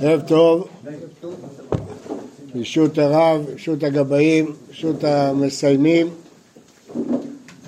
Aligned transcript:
ערב 0.00 0.20
טוב, 0.26 0.68
רשות 2.54 2.98
הרב, 2.98 3.46
רשות 3.54 3.82
הגבאים, 3.82 4.54
רשות 4.70 5.04
המסיימים. 5.04 6.08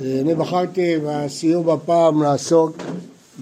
אני 0.01 0.35
בחרתי 0.35 0.95
בסיום 1.07 1.71
הפעם 1.71 2.23
לעסוק 2.23 2.77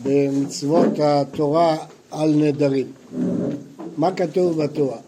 במצוות 0.03 0.93
התורה 1.03 1.77
על 2.11 2.35
נדרים. 2.35 2.87
מה 3.97 4.13
כתוב 4.13 4.63
בתורה? 4.63 5.04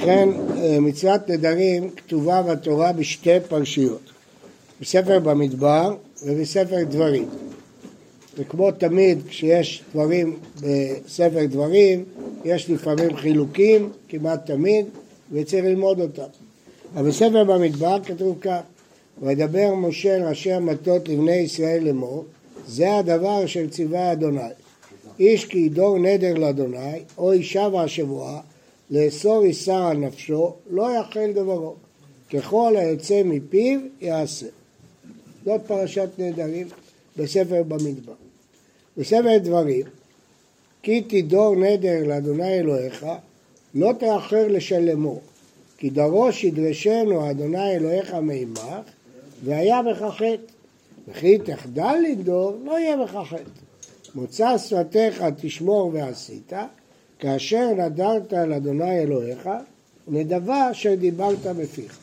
ובכן, 0.00 0.28
מצוות 0.80 1.28
נדרים 1.28 1.90
כתובה 1.90 2.42
בתורה 2.42 2.92
בשתי 2.92 3.40
פרשיות, 3.48 4.00
בספר 4.80 5.18
במדבר 5.18 5.94
ובספר 6.22 6.84
דברים. 6.84 7.28
וכמו 8.36 8.70
תמיד 8.70 9.18
כשיש 9.28 9.82
דברים 9.92 10.36
בספר 10.60 11.46
דברים, 11.46 12.04
יש 12.44 12.70
לפעמים 12.70 13.16
חילוקים, 13.16 13.90
כמעט 14.08 14.46
תמיד, 14.46 14.86
וצריך 15.32 15.64
ללמוד 15.64 16.00
אותם. 16.00 16.22
אבל 16.94 17.08
בספר 17.08 17.44
במדבר 17.44 17.96
כתוב 18.04 18.38
כך: 18.40 18.60
וידבר 19.22 19.74
משה 19.74 20.16
אל 20.16 20.28
ראשי 20.28 20.52
המטות 20.52 21.08
לבני 21.08 21.36
ישראל 21.36 21.84
לאמור, 21.84 22.24
זה 22.66 22.96
הדבר 22.96 23.44
אשר 23.44 23.66
ציווה 23.66 24.12
אדוני. 24.12 24.40
איש 25.20 25.44
כי 25.44 25.58
ידור 25.58 25.98
נדר 25.98 26.34
לאדוני, 26.34 26.98
או 27.18 27.32
אישה 27.32 27.68
והשבועה, 27.72 28.40
לאסור 28.90 29.44
איסר 29.44 29.86
על 29.86 29.96
נפשו, 29.96 30.54
לא 30.70 30.88
יחל 30.96 31.32
דברו. 31.32 31.74
ככל 32.32 32.74
היוצא 32.76 33.22
מפיו 33.24 33.80
יעשה. 34.00 34.46
זאת 35.44 35.60
פרשת 35.66 36.08
נדרים 36.18 36.68
בספר 37.16 37.62
במדבר. 37.62 38.12
בספר 38.96 39.38
דברים, 39.38 39.86
כי 40.82 41.00
תדור 41.00 41.56
נדר 41.56 42.06
לאדוני 42.06 42.54
אלוהיך, 42.58 43.06
לא 43.74 43.92
תאחר 43.98 44.48
לשלמו, 44.48 45.20
כי 45.78 45.90
דרוש 45.90 46.44
ידרשנו 46.44 47.30
אדוני 47.30 47.76
אלוהיך 47.76 48.14
מעמך, 48.14 48.66
והיה 49.44 49.82
בך 49.82 50.04
חטא. 50.14 50.52
וכי 51.08 51.38
תחדל 51.38 51.96
לנדור, 52.08 52.56
לא 52.64 52.78
יהיה 52.78 52.96
בך 52.96 53.18
חטא. 53.30 53.60
מוצא 54.14 54.58
שפתיך 54.58 55.24
תשמור 55.40 55.90
ועשית, 55.94 56.52
כאשר 57.20 57.70
נדרת 57.76 58.32
על 58.32 58.52
אדוני 58.52 58.98
אלוהיך, 58.98 59.48
נדבה 60.08 60.70
אשר 60.70 60.94
דיברת 60.94 61.38
בפיך. 61.38 61.98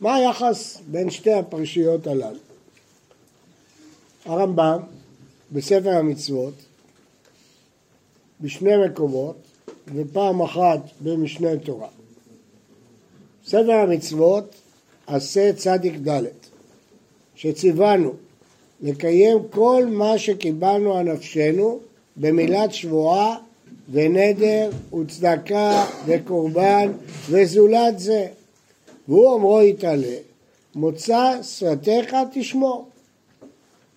מה 0.00 0.14
היחס 0.14 0.80
בין 0.86 1.10
שתי 1.10 1.32
הפרשיות 1.32 2.06
הללו? 2.06 2.38
הרמב"ם 4.24 4.80
בספר 5.52 5.90
המצוות 5.90 6.54
בשני 8.40 8.72
מקומות 8.86 9.36
ופעם 9.94 10.42
אחת 10.42 10.80
במשנה 11.00 11.58
תורה. 11.58 11.88
ספר 13.46 13.72
המצוות 13.72 14.54
עשה 15.06 15.52
צדיק 15.52 15.94
ד' 16.08 16.22
שציוונו 17.34 18.12
לקיים 18.80 19.38
כל 19.50 19.86
מה 19.86 20.18
שקיבלנו 20.18 20.96
על 20.96 21.12
נפשנו 21.12 21.80
במילת 22.16 22.74
שבועה 22.74 23.36
ונדר 23.92 24.70
וצדקה 25.00 25.84
וקורבן 26.06 26.92
וזולת 27.30 27.98
זה. 27.98 28.26
והוא 29.08 29.32
אומרו 29.32 29.62
יתעלה, 29.62 30.16
מוצא 30.74 31.42
שפתיך 31.42 32.16
תשמור. 32.32 32.88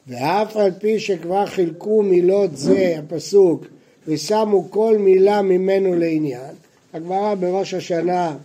ואף 0.07 0.57
על 0.57 0.71
פי 0.79 0.99
שכבר 0.99 1.45
חילקו 1.45 2.03
מילות 2.03 2.57
זה, 2.57 2.95
הפסוק, 2.99 3.65
ושמו 4.07 4.71
כל 4.71 4.97
מילה 4.97 5.41
ממנו 5.41 5.95
לעניין, 5.95 6.51
הגמרא 6.93 7.35
בראש 7.35 7.73
השנה 7.73 8.35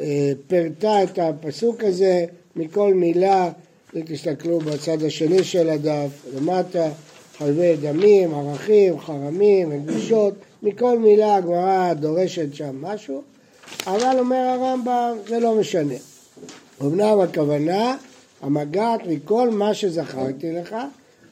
אה, 0.00 0.32
פירטה 0.46 1.02
את 1.02 1.18
הפסוק 1.18 1.84
הזה 1.84 2.24
מכל 2.56 2.94
מילה, 2.94 3.50
תסתכלו 4.04 4.58
בצד 4.58 5.02
השני 5.02 5.44
של 5.44 5.70
הדף, 5.70 6.26
למטה, 6.36 6.90
חלבי 7.38 7.76
דמים, 7.76 8.34
ערכים, 8.34 9.00
חרמים, 9.00 9.72
רגישות, 9.72 10.34
מכל 10.62 10.98
מילה 10.98 11.36
הגמרא 11.36 11.92
דורשת 11.94 12.54
שם 12.54 12.82
משהו, 12.82 13.22
אבל 13.86 14.18
אומר 14.18 14.36
הרמב"ם, 14.36 15.16
זה 15.28 15.40
לא 15.40 15.54
משנה. 15.54 15.94
אמנם 16.82 17.20
הכוונה, 17.20 17.96
המגעת 18.42 19.00
מכל 19.06 19.50
מה 19.50 19.74
שזכרתי 19.74 20.52
לך, 20.52 20.76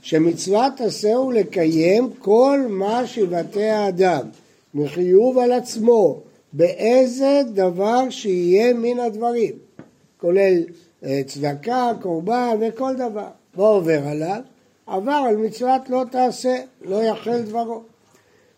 שמצוות 0.03 0.81
עשה 0.81 1.15
הוא 1.15 1.33
לקיים 1.33 2.11
כל 2.19 2.61
מה 2.69 3.07
שיבטא 3.07 3.59
האדם, 3.59 4.27
מחיוב 4.75 5.39
על 5.39 5.53
עצמו, 5.53 6.21
באיזה 6.53 7.41
דבר 7.55 8.11
שיהיה 8.11 8.75
מן 8.75 9.01
הדברים, 9.01 9.53
כולל 10.21 10.63
אה, 11.05 11.21
צדקה, 11.27 11.93
קורבן 12.03 12.57
וכל 12.61 12.95
דבר. 12.95 13.29
לא 13.57 13.77
עובר 13.77 14.09
עליו, 14.09 14.41
עבר 14.87 15.23
על 15.29 15.37
מצוות 15.37 15.91
לא 15.91 16.05
תעשה, 16.11 16.57
לא 16.83 17.03
יחל 17.03 17.43
דברו. 17.43 17.83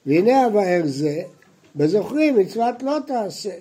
והנה 0.06 0.44
הבאר 0.44 0.82
זה, 0.84 1.22
בזוכרים 1.76 2.38
מצוות 2.38 2.82
לא 2.82 2.98
תעשה. 3.06 3.54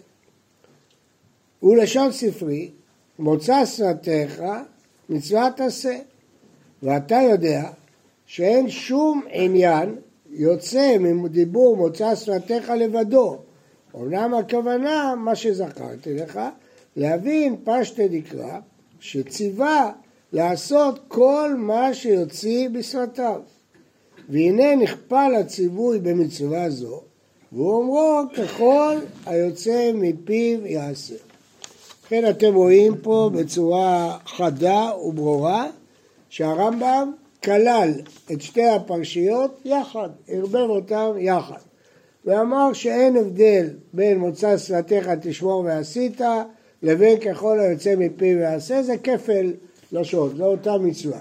הוא 1.60 1.78
לשון 1.78 2.12
ספרי, 2.12 2.72
מוצא 3.20 3.66
שפתיך, 3.66 4.44
מצוות 5.10 5.60
עשה. 5.60 5.98
ואתה 6.84 7.16
יודע 7.32 7.70
שאין 8.26 8.70
שום 8.70 9.22
עניין 9.30 9.96
יוצא 10.30 10.98
מדיבור 11.00 11.78
מוצא 11.78 12.16
שפתיך 12.16 12.70
לבדו. 12.70 13.38
אומנם 13.94 14.34
הכוונה, 14.34 15.16
מה 15.18 15.36
שזכרתי 15.36 16.14
לך, 16.14 16.40
להבין 16.96 17.56
פשטה 17.64 18.04
דקרא, 18.08 18.60
שציווה 19.00 19.92
לעשות 20.34 21.00
כל 21.08 21.56
מה 21.58 21.94
שיוציא 21.94 22.70
בשפתיו. 22.70 23.42
והנה 24.29 24.75
נכפל 24.75 25.31
הציווי 25.40 26.00
במצווה 26.00 26.69
זו, 26.69 27.01
והוא 27.51 27.73
אומרו 27.73 28.22
ככל 28.38 28.95
היוצא 29.25 29.91
מפיו 29.94 30.66
יעשה. 30.66 31.16
לכן 32.06 32.29
אתם 32.29 32.56
רואים 32.56 32.97
פה 33.01 33.29
בצורה 33.34 34.17
חדה 34.25 34.91
וברורה 35.06 35.67
שהרמב"ם 36.29 37.12
כלל 37.44 37.91
את 38.31 38.41
שתי 38.41 38.66
הפרשיות 38.66 39.62
יחד, 39.66 40.09
ערבב 40.28 40.69
אותם 40.69 41.11
יחד. 41.17 41.59
ואמר 42.25 42.73
שאין 42.73 43.17
הבדל 43.17 43.69
בין 43.94 44.19
מוצא 44.19 44.57
שפתיך 44.57 45.09
תשמור 45.22 45.63
ועשית 45.66 46.22
לבין 46.84 47.19
ככל 47.19 47.59
היוצא 47.59 47.96
מפיו 47.97 48.38
ועשה, 48.40 48.84
זה 48.84 48.97
כפל 48.97 49.53
לשון, 49.91 50.38
זו 50.38 50.46
אותה 50.46 50.78
מצווה. 50.78 51.19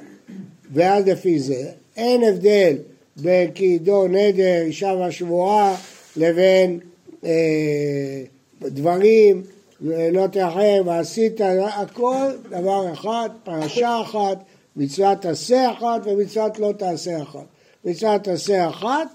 ואז 0.72 1.06
לפי 1.06 1.38
זה 1.38 1.70
אין 1.96 2.22
הבדל 2.24 2.76
בין 3.18 3.50
כי 3.50 3.78
דור 3.78 4.08
נדר, 4.08 4.62
אישה 4.62 4.94
והשבועה, 4.98 5.76
לבין 6.16 6.80
אה, 7.24 8.22
דברים, 8.62 9.42
לא 9.80 10.26
תאחר 10.26 10.82
ועשית, 10.86 11.40
הכל 11.64 12.26
דבר 12.50 12.92
אחד, 12.92 13.28
פרשה 13.44 14.00
אחת, 14.02 14.38
מצוות 14.76 15.22
תעשה 15.22 15.72
אחת 15.72 16.00
ומצוות 16.04 16.58
לא 16.58 16.72
תעשה 16.78 17.22
אחת. 17.22 17.44
מצוות 17.84 18.24
תעשה 18.24 18.68
אחת 18.68 19.08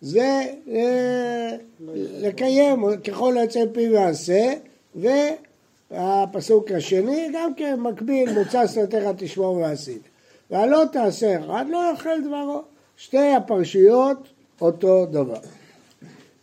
זה 0.00 0.42
אה, 0.70 1.56
לקיים 2.20 2.84
ככל 3.04 3.38
היוצא 3.38 3.60
פי 3.72 3.88
ועשה, 3.88 4.52
והפסוק 5.90 6.70
השני 6.70 7.28
גם 7.34 7.54
כן 7.54 7.80
מקביל 7.80 8.32
מוצא 8.38 8.66
שנותיך 8.66 9.04
תשמור 9.16 9.56
ועשית. 9.56 10.02
והלא 10.50 10.82
תעשה 10.92 11.38
אחד 11.40 11.64
לא 11.68 11.90
יאכל 11.90 12.20
דברו. 12.20 12.62
שתי 12.96 13.34
הפרשיות 13.34 14.28
אותו 14.60 15.06
דבר. 15.06 15.40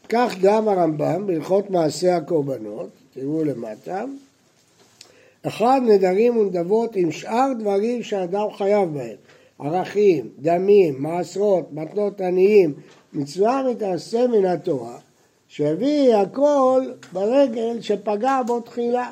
כך 0.10 0.36
גם 0.42 0.68
הרמב"ם 0.68 1.28
בהלכות 1.28 1.70
מעשה 1.70 2.16
הקורבנות, 2.16 2.90
תראו 3.14 3.44
למטה, 3.44 4.04
אחד 5.48 5.82
נדרים 5.86 6.38
ונדבות 6.38 6.96
עם 6.96 7.12
שאר 7.12 7.54
דברים 7.60 8.04
שאדם 8.04 8.46
חייב 8.58 8.94
בהם, 8.94 9.16
ערכים, 9.60 10.30
דמים, 10.40 10.96
מעשרות, 11.02 11.74
מתנות 11.74 12.22
עניים, 12.22 12.74
מצווה 13.14 13.64
מתעשה 13.72 14.28
מן 14.28 14.46
התורה, 14.46 14.98
שהביא 15.48 16.16
הכל 16.16 16.84
ברגל 17.14 17.82
שפגע 17.82 18.42
בו 18.48 18.60
תחילה, 18.60 19.12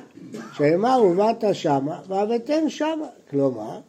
שאמר 0.53 1.03
ובאת 1.03 1.43
שמה 1.53 1.99
והבאתם 2.07 2.69
שמה, 2.69 3.07
כלומר 3.29 3.79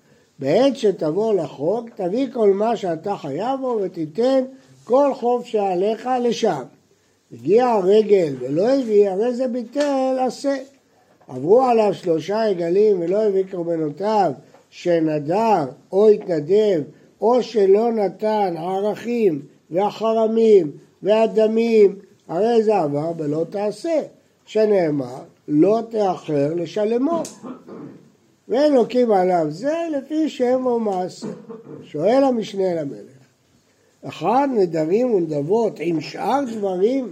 בעת 0.43 0.77
שתבוא 0.77 1.35
לחוק 1.35 1.89
תביא 1.97 2.27
כל 2.33 2.53
מה 2.53 2.77
שאתה 2.77 3.17
חייב 3.17 3.61
בו 3.61 3.79
ותיתן 3.83 4.45
כל 4.85 5.15
חוב 5.15 5.45
שעליך 5.45 6.09
לשם. 6.23 6.63
הגיע 7.33 7.67
הרגל 7.67 8.35
ולא 8.39 8.69
הביא, 8.69 9.11
הרי 9.11 9.35
זה 9.35 9.49
ביטל 9.49 10.17
עשה. 10.27 10.57
עברו 11.29 11.63
עליו 11.63 11.95
שלושה 11.95 12.43
עגלים 12.43 13.01
ולא 13.01 13.23
הביא 13.23 13.45
קורבנותיו, 13.51 14.33
שנדר 14.71 15.65
או 15.93 16.09
התנדב, 16.09 16.83
או 17.21 17.43
שלא 17.43 17.93
נתן 17.93 18.55
ערכים 18.57 19.43
והחרמים 19.71 20.71
והדמים, 21.03 21.97
הרי 22.29 22.63
זה 22.63 22.77
עבר 22.77 23.13
ולא 23.19 23.45
תעשה, 23.51 24.01
שנאמר 24.47 25.19
לא 25.49 25.81
תאחר 25.91 26.55
לשלמו. 26.57 27.23
ואין 28.53 28.75
לוקים 28.75 29.13
עליו 29.13 29.47
זה 29.49 29.75
לפי 29.97 30.29
שם 30.29 30.67
ומעשה. 30.67 31.27
שואל 31.83 32.25
המשנה 32.25 32.75
למלך, 32.75 33.23
אחד 34.09 34.49
נדרים 34.57 35.15
ונדבות 35.15 35.73
עם 35.79 36.01
שאר 36.01 36.41
דברים 36.57 37.11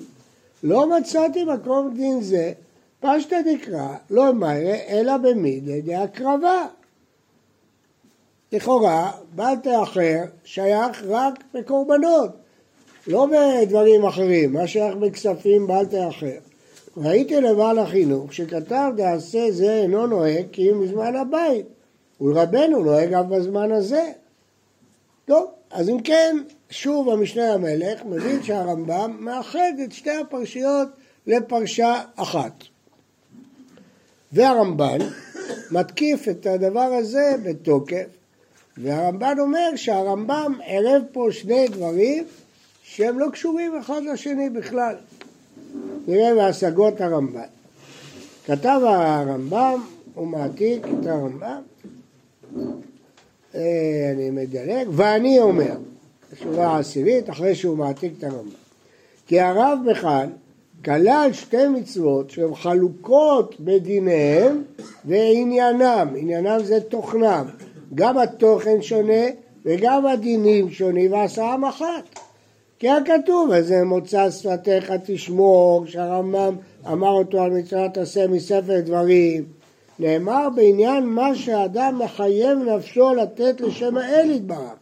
לא 0.63 0.99
מצאתי 0.99 1.45
מקום 1.45 1.95
דין 1.97 2.21
זה, 2.21 2.53
פשטא 3.01 3.41
דקרא, 3.43 3.89
לא 4.11 4.35
מהרה, 4.35 4.75
אלא 4.89 5.17
במידי 5.17 5.81
דהקרבה. 5.81 6.67
לכאורה, 8.53 9.13
בל 9.35 9.55
תאחר 9.63 10.23
שייך 10.45 11.03
רק 11.09 11.45
בקורבנות, 11.55 12.31
לא 13.07 13.27
בדברים 13.27 14.05
אחרים, 14.05 14.53
מה 14.53 14.67
שייך 14.67 14.95
בכספים 14.97 15.67
בל 15.67 15.85
תאחר. 15.85 16.50
ראיתי 16.97 17.41
לבעל 17.41 17.79
החינוך 17.79 18.35
שכתב 18.35 18.93
דעשה 18.97 19.51
זה 19.51 19.73
אינו 19.73 20.07
נוהג 20.07 20.47
כי 20.53 20.71
אם 20.71 20.81
בזמן 20.85 21.17
הבית, 21.17 21.67
ולרבנו 22.21 22.85
נוהג 22.85 23.13
אף 23.13 23.27
בזמן 23.27 23.73
הזה. 23.73 24.13
טוב, 25.25 25.51
אז 25.71 25.89
אם 25.89 26.01
כן, 26.01 26.37
שוב 26.71 27.09
המשנה 27.09 27.55
למלך 27.55 28.05
מבין 28.05 28.43
שהרמב"ם 28.43 29.17
מאחד 29.21 29.73
את 29.85 29.93
שתי 29.93 30.11
הפרשיות 30.11 30.89
לפרשה 31.27 32.03
אחת. 32.17 32.53
והרמב"ן 34.33 34.99
מתקיף 35.71 36.29
את 36.29 36.47
הדבר 36.47 36.81
הזה 36.81 37.35
בתוקף, 37.43 38.07
והרמב"ן 38.77 39.37
אומר 39.39 39.77
שהרמב"ם 39.77 40.59
ערב 40.65 41.03
פה 41.13 41.29
שני 41.31 41.69
דברים 41.69 42.25
שהם 42.83 43.19
לא 43.19 43.27
קשורים 43.33 43.79
אחד 43.79 44.03
לשני 44.13 44.51
בכלל. 44.51 44.95
נראה 46.09 46.35
בהשגות 46.35 47.01
הרמב"ן. 47.01 47.41
כתב 48.47 48.81
הרמב"ם, 48.85 49.81
הוא 50.15 50.27
מעתיק 50.27 50.87
את 50.87 51.07
הרמב"ם, 51.07 51.61
אה, 53.55 54.11
אני 54.15 54.31
מדלג, 54.31 54.87
ואני 54.91 55.41
אומר, 55.41 55.77
השורה 56.33 56.67
העשירית, 56.67 57.31
אחרי 57.31 57.55
שהוא 57.55 57.77
מעתיק 57.77 58.13
את 58.19 58.25
הרמב"ם, 58.25 58.51
כי 59.27 59.41
הרב 59.41 59.79
בכאן 59.91 60.31
כלל 60.85 61.31
שתי 61.33 61.69
מצוות 61.69 62.31
שהן 62.31 62.55
חלוקות 62.55 63.61
בדיניהם 63.61 64.63
ועניינם, 65.05 66.09
עניינם 66.17 66.63
זה 66.65 66.81
תוכנם, 66.81 67.45
גם 67.95 68.19
התוכן 68.19 68.83
שונה 68.83 69.25
וגם 69.65 70.07
הדינים 70.07 70.71
שונים 70.71 71.13
ועשרה 71.13 71.57
אחת. 71.69 72.21
כי 72.81 72.89
הכתוב 72.89 73.53
הזה 73.53 73.85
מוצא 73.85 74.31
שפתיך 74.31 74.93
תשמור, 75.05 75.87
שהרמב"ם 75.87 76.57
אמר 76.93 77.11
אותו 77.11 77.43
על 77.43 77.51
מצוות 77.51 77.99
עשה 77.99 78.27
מספר 78.27 78.81
דברים, 78.81 79.45
נאמר 79.99 80.49
בעניין 80.55 81.07
מה 81.07 81.35
שאדם 81.35 81.99
מחייב 82.05 82.59
נפשו 82.59 83.15
לתת 83.15 83.61
לשם 83.61 83.97
האל 83.97 84.31
יתברך, 84.31 84.79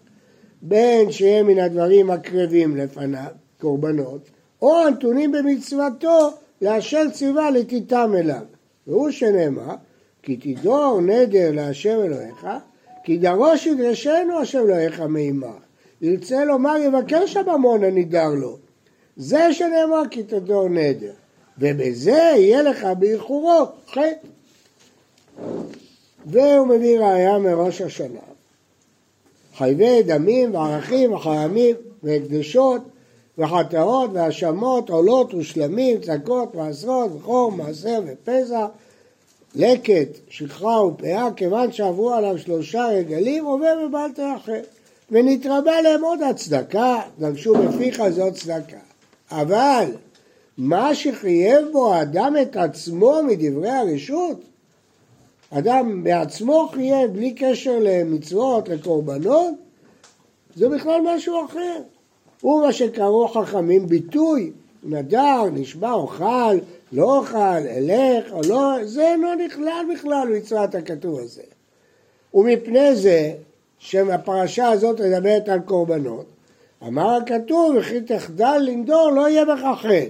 בין 0.63 1.13
שיהיה 1.13 1.43
מן 1.43 1.59
הדברים 1.59 2.11
הקרבים 2.11 2.77
לפניו, 2.77 3.31
קורבנות, 3.61 4.31
או 4.63 4.87
הנתונים 4.87 5.33
במצוותו 5.33 6.31
לאשר 6.63 7.11
ציווה 7.13 7.51
לתיתם 7.51 8.13
אליו. 8.19 8.43
והוא 8.87 9.11
שנאמר, 9.11 9.75
כי 10.23 10.37
תדור 10.37 11.01
נדר 11.01 11.51
להשם 11.53 12.01
אלוהיך, 12.05 12.47
כי 13.05 13.19
דרוש 13.19 13.67
ידרשנו 13.67 14.39
השם 14.41 14.59
אלוהיך 14.59 15.01
מעמך. 15.01 15.68
ירצה 16.03 16.45
לומר 16.45 16.77
יבקש 16.77 17.37
הממון 17.37 17.85
הנידר 17.85 18.29
לו. 18.29 18.57
זה 19.17 19.53
שנאמר 19.53 20.03
כי 20.11 20.23
תדור 20.23 20.69
נדר. 20.69 21.13
ובזה 21.59 22.11
יהיה 22.11 22.63
לך 22.63 22.87
באיחורו 22.99 23.65
חטא. 23.91 24.11
והוא 26.27 26.67
מביא 26.67 27.01
ראיה 27.01 27.39
מראש 27.39 27.81
השנה. 27.81 28.21
חייבי 29.57 30.03
דמים 30.03 30.55
וערכים 30.55 31.13
וחרמים 31.13 31.77
והקדשות 32.03 32.83
וחטאות 33.39 34.11
והאשמות, 34.15 34.91
עולות 34.91 35.35
ושלמים, 35.35 36.01
צעקות 36.01 36.57
ועשרות 36.57 37.11
וחור, 37.17 37.53
מעשר 37.53 38.01
ופסח, 38.07 38.67
לקט, 39.55 40.09
שכחה 40.29 40.83
ופאה, 40.83 41.29
כיוון 41.37 41.73
שעברו 41.73 42.15
עליו 42.15 42.39
שלושה 42.39 42.87
רגלים, 42.87 43.45
עובר 43.45 43.89
בבל 43.89 44.09
תאחר. 44.15 44.61
ונתרבה 45.11 45.81
להם 45.81 46.05
עוד 46.05 46.23
הצדקה, 46.23 47.01
דרשו 47.19 47.55
בפיך 47.55 48.03
זאת 48.09 48.35
צדקה. 48.35 48.79
אבל 49.31 49.91
מה 50.59 50.95
שחייב 50.95 51.69
בו 51.73 51.95
האדם 51.95 52.35
את 52.43 52.57
עצמו 52.57 53.21
מדברי 53.27 53.71
הרשות, 53.71 54.41
אדם 55.51 56.05
בעצמו 56.05 56.69
חייב 56.73 57.13
בלי 57.13 57.35
קשר 57.35 57.79
למצוות, 57.81 58.69
לקורבנות, 58.69 59.55
זה 60.57 60.69
בכלל 60.69 61.01
משהו 61.05 61.45
אחר. 61.45 61.81
הוא 62.41 62.63
מה 62.67 62.73
שקראו 62.73 63.29
חכמים 63.29 63.87
ביטוי, 63.87 64.53
נדר, 64.83 65.45
נשבע, 65.53 65.93
אוכל, 65.93 66.55
לא 66.93 67.19
אוכל, 67.19 67.37
אלך 67.67 68.33
או 68.33 68.41
לא, 68.49 68.85
זה 68.85 69.15
לא 69.23 69.37
נכלל 69.37 69.85
בכלל 69.95 70.29
במצוות 70.31 70.75
הכתוב 70.75 71.19
הזה. 71.19 71.43
ומפני 72.35 72.97
זה 72.97 73.33
שהפרשה 73.79 74.69
הזאת 74.69 75.01
מדברת 75.01 75.49
על 75.49 75.61
קורבנות, 75.61 76.27
אמר 76.87 77.11
הכתוב, 77.15 77.77
וכי 77.79 78.01
תחדל 78.01 78.59
לנדור 78.67 79.11
לא 79.11 79.29
יהיה 79.29 79.45
בך 79.45 79.65
חטא, 79.79 80.05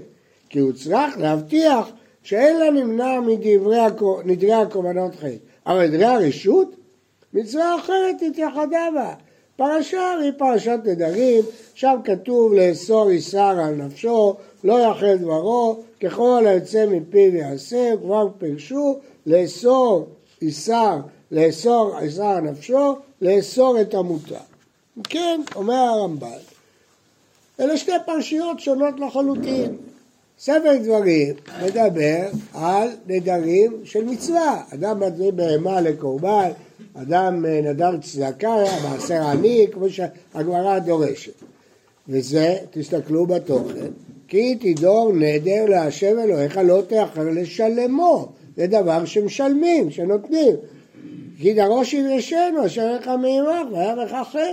כי 0.49 0.59
הוא 0.59 0.73
צריך 0.73 1.19
להבטיח 1.19 1.89
שאין 2.23 2.59
לה 2.59 2.71
נמנע 2.71 3.21
מדברי 3.21 4.53
הקורבנות 4.53 5.15
חטא. 5.17 5.37
אבל 5.67 5.87
דברי 5.87 6.05
הרשות, 6.05 6.77
מצווה 7.35 7.77
אחרת 7.77 8.17
התייחדה 8.29 8.89
בה. 8.95 9.15
פרשה 9.57 10.15
היא 10.23 10.33
פרשת 10.39 10.79
נדרים, 10.85 11.45
שם 11.75 11.97
כתוב 12.05 12.55
לאסור 12.55 13.11
איסר 13.11 13.61
על 13.61 13.75
נפשו, 13.75 14.35
לא 14.65 14.81
יאכל 14.81 15.17
דברו, 15.17 15.77
ככל 16.03 16.45
היוצא 16.47 16.87
מפיו 16.87 17.35
יעשה, 17.37 17.95
כבר 18.03 18.29
פירשו, 18.39 18.99
לאסור 19.27 20.07
איסר, 20.43 20.97
לאסור 21.33 21.99
איסר 22.01 22.25
על 22.25 22.41
נפשו, 22.41 22.97
לאסור 23.23 23.81
את 23.81 23.95
המותר. 23.95 24.37
כן, 25.05 25.41
אומר 25.57 25.75
הרמב"ל, 25.75 26.39
אלה 27.61 27.77
שתי 27.77 27.93
פרשיות 28.07 28.61
שונות 28.61 29.01
לחלוטין. 29.01 29.77
ספר 30.41 30.77
דברים 30.83 31.35
מדבר 31.65 32.29
על 32.55 32.89
נדרים 33.07 33.81
של 33.85 34.05
מצווה. 34.05 34.63
אדם 34.75 35.01
מדבר 35.01 35.31
בהמה 35.31 35.81
לקורבן, 35.81 36.51
אדם 36.95 37.47
אה, 37.47 37.61
נדר 37.61 37.97
צדקה, 38.03 38.57
מעשר 38.83 39.23
עני, 39.23 39.67
כמו 39.73 39.87
שהגמרא 39.91 40.79
דורשת. 40.79 41.33
וזה, 42.09 42.57
תסתכלו 42.71 43.27
בתוכן, 43.27 43.87
כי 44.29 44.55
תדור 44.55 45.13
נדר 45.13 45.65
להשם 45.65 46.19
אלוהיך 46.19 46.57
לא 46.57 46.83
תאחר 46.89 47.25
לשלמו. 47.33 48.29
זה 48.57 48.67
דבר 48.67 49.05
שמשלמים, 49.05 49.91
שנותנים. 49.91 50.57
כי 51.41 51.55
דרוש 51.55 51.95
ידרשנו 51.95 52.67
אשר 52.67 52.95
לך 52.95 53.07
מעמך 53.07 53.73
והיה 53.73 53.97
בך 53.97 54.13
חטא. 54.31 54.53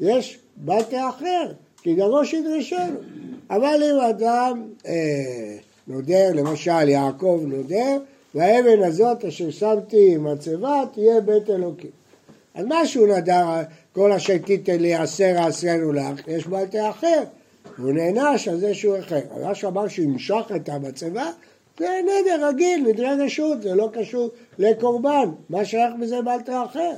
יש 0.00 0.38
בל 0.56 0.82
תאחר, 0.82 1.52
כי 1.82 1.94
דרוש 1.94 2.32
ידרשנו. 2.32 2.96
אבל 3.50 3.82
אם 3.82 4.00
אדם 4.00 4.62
אה, 4.86 5.56
נודר, 5.88 6.32
למשל 6.34 6.88
יעקב 6.88 7.40
נודר, 7.46 7.96
והאבן 8.34 8.82
הזאת 8.82 9.24
אשר 9.24 9.50
שמתי 9.50 10.16
מצבה 10.16 10.82
תהיה 10.92 11.20
בית 11.20 11.50
אלוקים. 11.50 11.90
אז 12.54 12.66
מה 12.66 12.86
שהוא 12.86 13.08
נדר, 13.08 13.62
כל 13.92 14.12
אשר 14.12 14.38
תיתן 14.38 14.80
לי 14.80 14.94
עשר 14.94 15.34
עשרנו 15.38 15.92
לך, 15.92 16.28
יש 16.28 16.46
בל 16.46 16.66
תאחר. 16.66 17.22
הוא 17.78 17.92
נענש 17.92 18.48
על 18.48 18.58
זה 18.60 18.74
שהוא 18.74 18.98
אחר. 18.98 19.20
אבל 19.34 19.42
מה 19.42 19.54
שאמר 19.54 19.88
שימשוך 19.88 20.52
את 20.56 20.68
המצבה, 20.68 21.30
זה 21.78 22.00
נדר 22.04 22.48
רגיל, 22.48 22.86
נדרי 22.88 23.24
רשות, 23.24 23.62
זה 23.62 23.74
לא 23.74 23.88
קשור 23.92 24.30
לקורבן, 24.58 25.28
מה 25.50 25.64
שייך 25.64 25.94
בזה 26.00 26.22
בל 26.22 26.40
תאחר. 26.44 26.92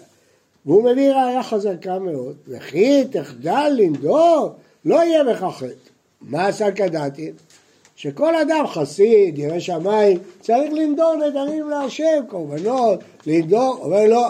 והוא 0.66 0.85
מביא 0.85 1.11
ראיה 1.11 1.42
חזקה 1.42 1.99
מאוד, 1.99 2.37
וכי 2.49 3.04
תחדל 3.04 3.73
לנדור, 3.76 4.50
לא 4.85 4.95
יהיה 4.95 5.25
בך 5.25 5.45
חטא. 5.52 5.66
מה 6.21 6.47
עשה 6.47 6.71
קדתים? 6.71 7.33
שכל 7.97 8.37
אדם 8.37 8.66
חסיד, 8.66 9.38
ירא 9.38 9.59
שמיים, 9.59 10.18
צריך 10.40 10.73
לנדור 10.73 11.14
נדרים 11.16 11.71
להשם, 11.71 12.23
קורבנות, 12.28 13.00
לנדור, 13.26 13.78
אומר 13.83 14.06
לא, 14.09 14.26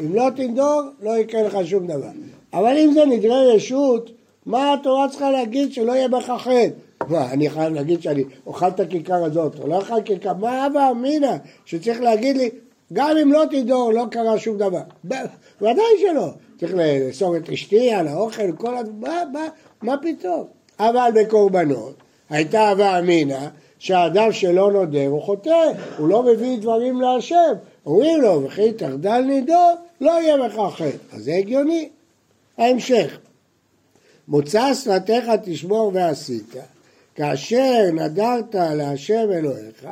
אם 0.00 0.14
לא 0.14 0.24
תנדור, 0.36 0.82
לא 1.02 1.16
יקרה 1.16 1.42
לך 1.42 1.58
שום 1.64 1.86
דבר. 1.86 2.10
אבל 2.52 2.76
אם 2.78 2.92
זה 2.92 3.04
נדרי 3.04 3.54
רשות, 3.54 4.10
מה 4.46 4.72
התורה 4.72 5.08
צריכה 5.08 5.30
להגיד 5.30 5.72
שלא 5.72 5.92
יהיה 5.92 6.08
בך 6.08 6.32
חטא? 6.38 6.68
מה, 7.08 7.32
אני 7.32 7.50
חייב 7.50 7.72
להגיד 7.72 8.02
שאני 8.02 8.24
אוכל 8.46 8.68
את 8.68 8.80
הכיכר 8.80 9.24
הזאת, 9.24 9.58
או 9.58 9.68
לא 9.68 9.76
אוכל 9.76 10.02
כיכר, 10.04 10.34
מה 10.34 10.66
אבא 10.66 10.90
אמינא 10.90 11.36
שצריך 11.64 12.00
להגיד 12.00 12.36
לי, 12.36 12.50
גם 12.92 13.16
אם 13.22 13.32
לא 13.32 13.44
תדור, 13.50 13.92
לא 13.92 14.04
קרה 14.10 14.38
שום 14.38 14.58
דבר. 14.58 14.82
ודאי 15.60 15.98
שלא. 16.00 16.28
צריך 16.60 16.74
לאסור 16.74 17.36
את 17.36 17.50
אשתי 17.50 17.92
על 17.92 18.08
האוכל, 18.08 18.52
כל 18.52 18.76
הדברים, 18.76 19.00
מה, 19.00 19.22
מה, 19.32 19.48
מה 19.82 19.94
פתאום? 20.02 20.44
אבל 20.78 21.10
בקורבנות 21.14 21.94
הייתה 22.30 22.70
הווה 22.70 22.98
אמינא 22.98 23.46
שהאדם 23.78 24.32
שלא 24.32 24.72
נודר 24.72 25.06
הוא 25.06 25.22
חוטא, 25.22 25.72
הוא 25.98 26.08
לא 26.08 26.22
מביא 26.22 26.58
דברים 26.58 27.00
להשם. 27.00 27.52
אומרים 27.86 28.20
לו, 28.20 28.42
וכי 28.44 28.72
תחדל 28.72 29.20
נידו, 29.20 29.52
לא 30.00 30.10
יהיה 30.10 30.36
בך 30.36 30.74
חטא. 30.74 31.16
אז 31.16 31.24
זה 31.24 31.34
הגיוני. 31.34 31.88
ההמשך, 32.58 33.18
מוצא 34.28 34.74
שפתיך 34.74 35.24
תשמור 35.44 35.90
ועשית, 35.94 36.54
כאשר 37.14 37.90
נדרת 37.92 38.54
להשם 38.54 39.30
אלוהיך, 39.32 39.86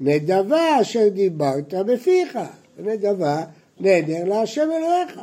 נדבה 0.00 0.80
אשר 0.80 1.08
דיברת 1.08 1.74
בפיך, 1.74 2.38
נדבה 2.78 3.44
נדר 3.80 4.24
להשם 4.24 4.68
אלוהיך. 4.76 5.20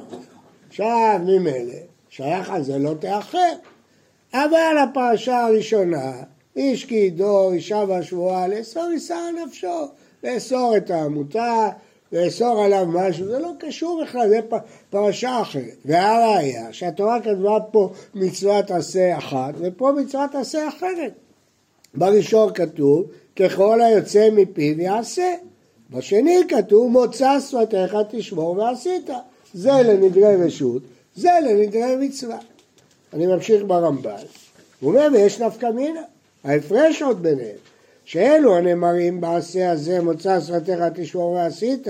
עכשיו 0.70 1.20
ממילא, 1.24 1.80
שייך 2.10 2.50
על 2.50 2.64
זה 2.64 2.78
לא 2.78 2.94
תאחר. 3.00 3.54
אבל 4.34 4.78
הפרשה 4.84 5.46
הראשונה, 5.46 6.12
איש 6.56 6.86
כי 6.86 6.96
ידור, 6.96 7.52
אישה 7.54 7.84
והשבועה, 7.88 8.48
לאסור 8.48 8.92
יישא 8.92 9.18
נפשו, 9.46 9.88
לאסור 10.24 10.78
את 10.78 10.92
העמותה, 10.92 11.70
לאסור 12.12 12.64
עליו 12.64 12.86
משהו, 12.86 13.26
זה 13.26 13.40
לא 13.40 13.52
קשור 13.60 14.04
בכלל, 14.04 14.30
זה 14.30 14.40
פרשה 14.90 15.42
אחרת. 15.42 15.78
והראיה, 15.86 16.74
שהתורה 16.74 17.22
כתבה 17.22 17.58
פה 17.72 17.90
מצוות 18.16 18.72
עשה 18.72 19.18
אחת, 19.18 19.54
ופה 19.58 19.92
מצוות 19.98 20.36
עשה 20.36 20.68
אחרת. 20.68 21.27
בראשון 21.94 22.54
כתוב, 22.54 23.06
ככל 23.36 23.82
היוצא 23.82 24.30
מפיו 24.32 24.82
יעשה. 24.82 25.34
בשני 25.90 26.38
כתוב, 26.50 26.92
מוצא 26.92 27.40
שפתיך 27.40 27.98
תשמור 28.10 28.58
ועשית. 28.58 29.10
זה 29.54 29.72
לנדרי 29.72 30.36
רשות, 30.36 30.82
זה 31.16 31.30
לנדרי 31.44 31.96
מצווה. 32.00 32.38
אני 33.14 33.28
ממשיך 33.28 33.64
ברמב"ל. 33.68 34.12
הוא 34.80 34.90
אומר, 34.90 35.08
ויש 35.14 35.42
נפקא 35.42 35.66
מינה, 35.66 36.02
ההפרש 36.44 37.02
עוד 37.02 37.24
ביניהם. 37.24 37.58
שאלו 38.06 38.56
הנאמרים 38.58 39.22
בעשה 39.22 39.72
הזה 39.72 40.02
מוצא 40.02 40.42
שפתיך 40.42 40.80
תשמור 40.96 41.32
ועשית, 41.32 41.88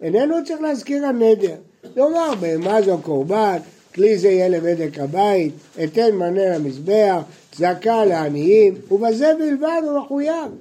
איננו 0.00 0.34
צריך 0.44 0.60
להזכיר 0.60 1.06
הנדר. 1.06 1.56
כלומר, 1.94 2.34
בהמה 2.40 2.82
זו 2.82 2.98
קורבן, 3.02 3.58
כלי 3.94 4.18
זה 4.18 4.28
יהיה 4.28 4.48
לבדק 4.48 4.98
הבית, 4.98 5.52
אתן 5.84 6.14
מנה 6.14 6.58
למזבח, 6.58 7.22
צדקה 7.52 8.04
לעניים, 8.04 8.74
ובזה 8.90 9.32
בלבד 9.38 9.80
הוא 9.84 9.98
מחויב. 9.98 10.52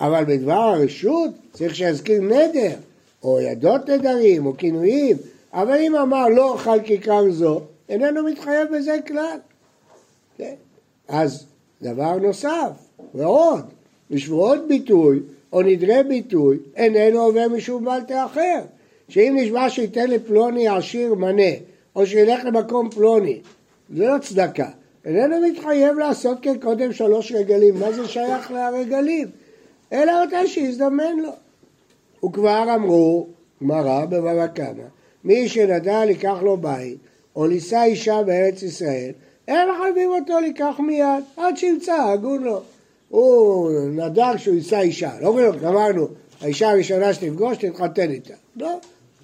אבל 0.00 0.24
בדבר 0.24 0.52
הרשות 0.52 1.30
צריך 1.52 1.74
שיזכיר 1.74 2.20
נדר, 2.20 2.76
או 3.22 3.40
ידות 3.40 3.88
נדרים, 3.90 4.46
או 4.46 4.56
כינויים, 4.56 5.16
אבל 5.52 5.78
אם 5.80 5.96
אמר 5.96 6.28
לא 6.28 6.52
אוכל 6.52 6.80
כיכר 6.80 7.30
זו, 7.30 7.60
איננו 7.88 8.22
מתחייב 8.22 8.68
בזה 8.76 8.96
כלל. 9.06 9.38
כן? 10.38 10.54
אז 11.08 11.46
דבר 11.82 12.16
נוסף, 12.16 12.70
ועוד, 13.14 13.64
בשבועות 14.10 14.68
ביטוי 14.68 15.20
או 15.52 15.62
נדרי 15.62 16.02
ביטוי 16.02 16.58
איננו 16.76 17.20
עובר 17.20 17.48
משום 17.48 17.84
בעל 17.84 18.02
אחר. 18.26 18.60
שאם 19.08 19.36
נשבע 19.40 19.70
שייתן 19.70 20.10
לפלוני 20.10 20.68
עשיר 20.68 21.14
מנה, 21.14 21.52
או 21.96 22.06
שילך 22.06 22.44
למקום 22.44 22.90
פלוני, 22.90 23.40
זה 23.94 24.06
לא 24.06 24.18
צדקה. 24.18 24.68
איננו 25.04 25.36
מתחייב 25.48 25.98
לעשות 25.98 26.38
כן 26.42 26.58
קודם 26.58 26.92
שלוש 26.92 27.32
רגלים, 27.32 27.80
מה 27.80 27.92
זה 27.92 28.08
שייך 28.08 28.50
לרגלים? 28.50 29.28
אלא 29.92 30.12
מתי 30.26 30.48
שיזדמן 30.48 31.16
לו. 31.18 31.30
וכבר 32.24 32.74
אמרו, 32.74 33.26
גמרא 33.62 34.04
בבבא 34.04 34.46
קמא, 34.46 34.84
מי 35.24 35.48
שנדע 35.48 36.04
לקח 36.04 36.36
לו 36.42 36.56
בית, 36.56 36.98
או 37.36 37.46
לישא 37.46 37.82
אישה 37.82 38.22
בארץ 38.22 38.62
ישראל, 38.62 39.10
אין 39.48 39.68
מחייבים 39.70 40.10
אותו 40.10 40.40
לקח 40.40 40.74
מיד, 40.78 41.24
עד 41.36 41.56
שימצא, 41.56 42.02
הגון 42.02 42.42
לו. 42.42 42.62
הוא 43.08 43.70
נדר 43.88 44.36
שהוא 44.36 44.54
יישא 44.54 44.80
אישה, 44.80 45.10
לא 45.20 45.28
אומרים 45.28 45.58
גמרנו, 45.62 46.08
האישה 46.40 46.70
הראשונה 46.70 47.14
שתפגוש 47.14 47.58
תתחתן 47.58 48.10
איתה. 48.10 48.34
לא, 48.56 48.78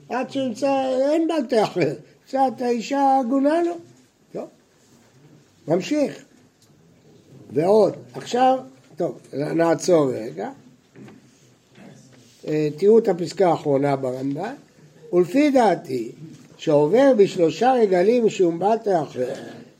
עד 0.09 0.31
שימצא, 0.31 0.85
אין 1.13 1.29
בלטה 1.29 1.63
אחר, 1.63 1.95
את 2.35 2.61
האישה 2.61 2.99
העגונה 2.99 3.63
לו. 3.63 3.75
לא. 4.35 4.45
ממשיך. 5.69 6.25
ועוד, 7.53 7.95
עכשיו, 8.15 8.59
טוב, 8.97 9.19
נעצור 9.33 10.11
רגע. 10.13 10.51
אה, 12.47 12.69
תראו 12.77 12.99
את 12.99 13.09
הפסקה 13.09 13.49
האחרונה 13.49 13.97
ברמב"ן. 13.97 14.55
ולפי 15.13 15.51
דעתי, 15.51 16.13
שעובר 16.57 17.13
בשלושה 17.17 17.73
רגלים 17.73 18.27
משום 18.27 18.59
בת 18.59 18.89
אחר, 19.03 19.35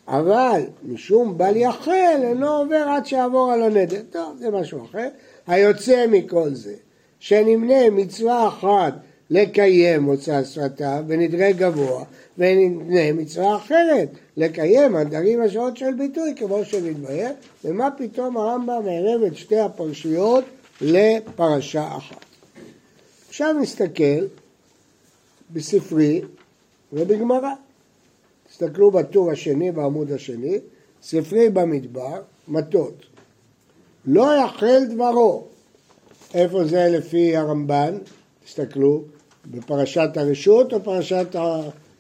אבל 0.09 0.61
משום 0.83 1.39
בל 1.39 1.57
יחל 1.57 2.21
אינו 2.23 2.49
עובר 2.49 2.85
עד 2.89 3.07
שיעבור 3.07 3.53
על 3.53 3.63
הנדר. 3.63 4.01
טוב, 4.11 4.37
זה 4.39 4.51
משהו 4.51 4.85
אחר. 4.85 5.09
היוצא 5.47 6.07
מכל 6.11 6.55
זה, 6.55 6.75
שנמנה 7.21 7.91
מצווה 7.91 8.49
אחת 8.49 8.95
לקיים 9.31 10.03
מוצא 10.03 10.45
שפתיו 10.45 11.05
בנדרי 11.07 11.53
גבוה, 11.53 12.05
ונמנה 12.39 13.13
מצווה 13.13 13.57
אחרת 13.57 14.09
לקיים 14.37 14.97
הדרים 14.97 15.43
השעות 15.43 15.77
של 15.77 15.95
ביטוי 15.95 16.35
כמו 16.37 16.65
שנתבהר, 16.65 17.31
ומה 17.65 17.89
פתאום 17.99 18.37
הרמב"ם 18.37 18.83
ערב 18.91 19.23
את 19.23 19.37
שתי 19.37 19.59
הפרשיות 19.59 20.45
לפרשה 20.81 21.97
אחת. 21.97 22.25
עכשיו 23.29 23.55
נסתכל 23.61 24.27
בספרי 25.53 26.21
ובגמרא. 26.93 27.53
תסתכלו 28.49 28.91
בטור 28.91 29.31
השני 29.31 29.73
בעמוד 29.73 30.13
השני, 30.13 30.59
ספרי 31.03 31.51
במדבר, 31.51 32.21
מטות. 32.49 33.07
לא 34.07 34.37
יחל 34.37 34.85
דברו. 34.91 35.45
איפה 36.35 36.65
זה 36.65 36.89
לפי 36.91 37.37
הרמב"ן? 37.37 37.99
תסתכלו, 38.45 39.03
בפרשת 39.51 40.09
הרשות 40.17 40.73
או 40.73 40.83
פרשת 40.85 41.27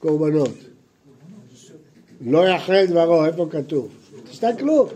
הקורבנות? 0.07 0.55
לא 2.27 2.49
יחל 2.49 2.87
דברו, 2.87 3.25
איפה 3.25 3.47
כתוב? 3.51 3.89
תסתכלו, 4.31 4.89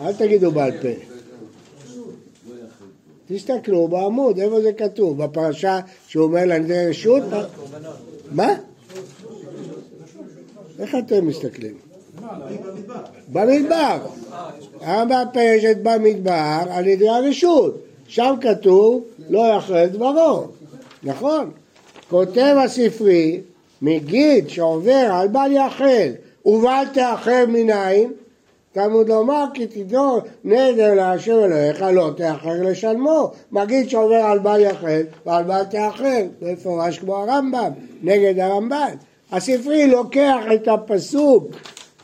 אל 0.00 0.12
תגידו 0.12 0.50
בעל 0.50 0.72
פה. 0.82 0.88
תסתכלו 3.28 3.88
בעמוד, 3.88 4.38
איפה 4.38 4.60
זה 4.60 4.72
כתוב? 4.72 5.24
בפרשה 5.24 5.80
שהוא 6.08 6.24
אומר 6.24 6.44
לנדי 6.46 6.86
רשות? 6.86 7.22
מה? 8.30 8.54
איך 10.78 10.94
אתם 10.94 11.26
מסתכלים? 11.26 11.74
במדבר. 13.32 13.98
ארבע 14.82 15.22
פרשת 15.32 15.76
במדבר 15.82 16.62
על 16.70 16.86
ידי 16.86 17.08
הרשות. 17.08 17.82
שם 18.08 18.34
כתוב 18.40 19.04
לא 19.30 19.56
יחל 19.56 19.86
דברו. 19.86 20.46
נכון. 21.02 21.50
כותב 22.10 22.56
הספרי, 22.64 23.40
מגיד 23.82 24.48
שעובר 24.48 25.08
על 25.12 25.28
בל 25.28 25.52
יחל 25.52 26.12
ובל 26.46 26.84
תאחר 26.92 27.44
מנין, 27.48 28.12
תלמוד 28.72 29.08
לומר 29.08 29.44
כי 29.54 29.66
תדור 29.66 30.20
נדר 30.44 30.94
להשם 30.94 31.38
אלוהיך 31.44 31.82
לא 31.82 32.10
תאחר 32.16 32.62
לשלמו. 32.62 33.32
מגיד 33.52 33.90
שעובר 33.90 34.14
על 34.14 34.38
בל 34.38 34.60
יחל 34.60 35.02
ועל 35.26 35.44
בל 35.44 35.64
תאחר, 35.64 36.26
מפורש 36.42 36.98
כמו 36.98 37.16
הרמב"ם, 37.16 37.70
נגד 38.02 38.38
הרמב"ן. 38.38 38.94
הספרי 39.32 39.86
לוקח 39.86 40.40
את 40.54 40.68
הפסוק 40.68 41.44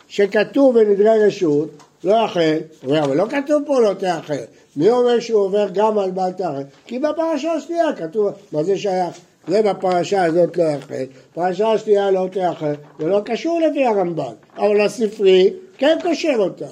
שכתוב 0.08 0.78
בנדרי 0.78 1.26
רשות, 1.26 1.68
לא 2.04 2.14
יחל, 2.24 2.58
אבל 2.84 3.16
לא 3.16 3.26
כתוב 3.30 3.62
פה 3.66 3.80
לא 3.80 3.94
תאחר. 3.94 4.44
מי 4.76 4.90
אומר 4.90 5.20
שהוא 5.20 5.40
עובר 5.40 5.68
גם 5.74 5.98
על 5.98 6.10
בל 6.10 6.30
תאחר? 6.30 6.62
כי 6.86 6.98
בפרשה 6.98 7.52
השנייה 7.52 7.92
כתוב, 7.96 8.30
מה 8.52 8.62
זה 8.62 8.78
שייך? 8.78 9.20
זה 9.48 9.62
בפרשה 9.62 10.24
הזאת 10.24 10.56
לא 10.56 10.62
יחל, 10.62 11.04
פרשה 11.34 11.72
השנייה 11.72 12.10
לא 12.10 12.28
תאחר, 12.32 12.74
זה 12.98 13.06
לא 13.06 13.20
קשור 13.24 13.60
לפי 13.60 13.84
הרמב"ן, 13.86 14.32
אבל 14.56 14.80
הספרי 14.80 15.52
כן 15.78 15.98
קושר 16.02 16.36
אותה. 16.38 16.66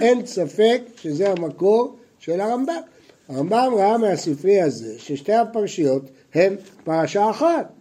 אין 0.00 0.26
ספק 0.26 0.82
שזה 1.00 1.30
המקור 1.30 1.96
של 2.18 2.40
הרמב"ם. 2.40 2.80
הרמב"ם 3.28 3.72
ראה 3.76 3.98
מהספרי 3.98 4.60
הזה 4.60 4.98
ששתי 4.98 5.32
הפרשיות 5.32 6.02
הן 6.34 6.54
פרשה 6.84 7.30
אחת. 7.30 7.72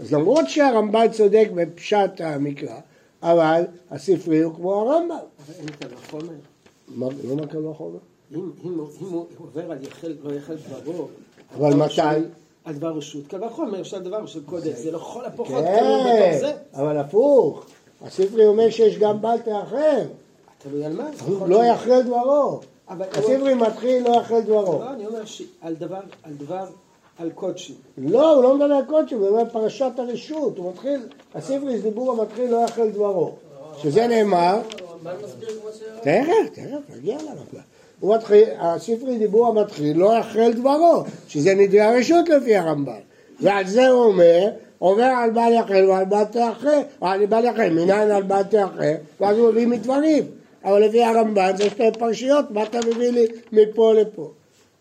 אז 0.00 0.12
למרות 0.12 0.48
שהרמב"ן 0.48 1.06
צודק 1.12 1.48
בפשט 1.54 2.20
המקרא, 2.20 2.78
אבל 3.22 3.62
הספרי 3.90 4.40
הוא 4.40 4.54
כמו 4.54 4.74
הרמב"ם. 4.74 5.10
אבל 5.10 5.54
אין 5.58 5.66
קל 5.66 5.94
וחומר. 5.94 6.34
לא 6.98 7.36
מה 7.36 7.46
קל 7.46 7.66
וחומר? 7.66 7.98
אם 8.34 8.40
הוא 8.98 9.26
עובר 9.38 9.72
על 9.72 9.78
יחל, 9.82 10.14
לא 10.22 10.32
יחל 10.34 10.54
דברו... 10.82 11.08
אבל 11.56 11.74
מתי? 11.74 12.00
על 12.64 12.74
דבר 12.74 12.88
רשות, 12.96 13.26
קל 13.26 13.44
וחומר, 13.44 13.80
אפשר 13.80 13.98
דבר 13.98 14.26
של 14.26 14.40
קודש, 14.46 14.66
זה 14.78 14.90
לכל 14.92 15.24
הפחות 15.24 15.46
כלול 15.46 16.00
בתוך 16.00 16.40
זה. 16.40 16.52
אבל 16.74 16.98
הפוך, 16.98 17.64
הספרי 18.06 18.46
אומר 18.46 18.70
שיש 18.70 18.98
גם 18.98 19.22
בלטה 19.22 19.62
אחר. 19.62 20.02
תלוי 20.58 20.84
על 20.84 20.92
מה. 20.92 21.04
לא 21.46 21.64
יחל 21.64 22.02
דברו. 22.02 22.60
אבל- 22.88 23.06
הספרי 23.12 23.54
מתחיל 23.54 24.08
לא 24.08 24.14
יאכל 24.14 24.40
דברו. 24.40 24.78
לא, 24.80 24.90
אני 24.90 25.06
אומר 25.06 25.24
שעל 25.24 25.74
דבר, 25.74 26.00
על 26.22 26.32
דבר, 26.32 26.64
על 27.18 27.30
קודשי. 27.30 27.74
לא, 27.98 28.34
הוא 28.34 28.42
לא 28.42 28.54
מדבר 28.56 28.74
על 28.74 28.84
קודשו, 28.84 29.16
הוא 29.16 29.24
מדבר 29.26 29.38
על 29.38 29.48
פרשת 29.48 29.92
הרשות. 29.98 30.58
הוא 30.58 30.70
מתחיל, 30.72 31.00
הספרי 31.34 31.78
דיבור 31.80 32.12
המתחיל 32.12 32.50
לא 32.50 32.62
יאכל 32.62 32.90
דברו. 32.90 33.32
שזה 33.82 34.06
נאמר, 34.06 34.58
תכף, 36.00 36.48
תכף, 36.52 36.96
נגיע 36.96 37.16
לרמב"ם. 37.22 37.73
מתחיל, 38.04 38.44
הספרי 38.58 39.18
דיבור 39.18 39.46
המתחיל 39.46 39.96
לא 39.96 40.16
יאכל 40.16 40.52
דברו, 40.52 41.04
שזה 41.28 41.54
נדרי 41.54 41.80
הרשות 41.80 42.28
לפי 42.28 42.56
הרמב"ם. 42.56 42.92
ועל 43.40 43.66
זה 43.66 43.88
הוא 43.88 44.04
אומר, 44.04 44.48
עובר 44.78 45.02
על 45.02 45.30
בל 45.30 45.52
יאכל 45.52 45.90
ועל 45.90 46.24
תאכל, 46.24 46.68
או 47.02 47.06
על 47.06 47.26
בל 47.26 47.44
יאכל, 47.44 47.70
מנין 47.70 47.90
על 47.90 48.22
בל 48.22 48.42
תאכל, 48.42 48.94
ואז 49.20 49.38
הוא 49.38 49.50
מביא 49.50 49.66
מדברים. 49.66 50.24
אבל 50.64 50.84
לפי 50.84 51.04
הרמב"ן 51.04 51.56
זה 51.56 51.70
שתי 51.70 51.92
פרשיות, 51.98 52.50
מה 52.50 52.62
אתה 52.62 52.78
מביא 52.86 53.10
לי 53.10 53.26
מפה 53.52 53.92
לפה? 53.92 54.30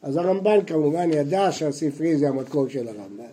אז 0.03 0.18
הרמב"ן 0.18 0.60
כמובן 0.68 1.13
ידע 1.13 1.51
שהספרי 1.51 2.18
זה 2.18 2.27
המקור 2.27 2.70
של 2.70 2.88
הרמב"ן. 2.88 3.24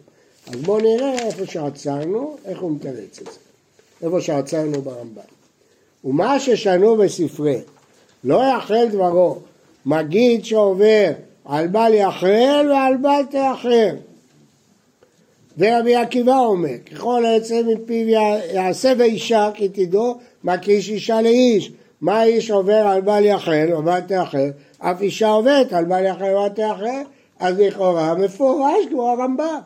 אז 0.47 0.63
בואו 0.63 0.81
נראה 0.81 1.19
איפה 1.19 1.47
שעצרנו, 1.47 2.37
איך 2.45 2.61
הוא 2.61 2.71
מתרץ 2.71 3.19
את 3.19 3.27
זה. 3.27 3.39
איפה 4.03 4.21
שעצרנו 4.21 4.83
ברמב"ן. 4.83 5.21
ומה 6.05 6.41
ששנו 6.41 6.97
בספרי, 6.97 7.59
לא 8.25 8.43
יאכל 8.55 8.89
דברו, 8.89 9.39
מגיד 9.87 10.45
שעובר 10.45 11.11
על 11.45 11.67
בל 11.67 11.95
יאכל 11.95 12.71
ועל 12.71 12.97
בל 12.97 13.23
תאכל. 13.31 13.97
ורבי 15.59 15.95
עקיבא 15.97 16.39
אומר, 16.39 16.79
ככל 16.93 17.25
היצא 17.25 17.61
מפיו 17.67 18.09
יעשה 18.55 18.95
באישה 18.95 19.51
כי 19.55 19.69
תדעו 19.69 20.17
מה 20.43 20.59
כאיש 20.59 20.91
אישה 20.91 21.23
לאיש. 21.23 21.73
מה 22.01 22.23
איש 22.23 22.51
עובר 22.51 22.75
על 22.87 23.01
בל 23.01 23.25
יאכל 23.25 23.75
ובל 23.75 24.01
תאכל, 24.01 24.49
אף 24.79 25.01
אישה 25.01 25.29
עובדת 25.29 25.73
על 25.73 25.85
בל 25.85 26.05
יאכל 26.05 26.25
ובל 26.25 26.49
תאכל, 26.49 27.11
אז 27.41 27.59
לכאורה 27.59 28.15
מפורש 28.15 28.87
כמו 28.91 29.11
הרמב"ם. 29.11 29.61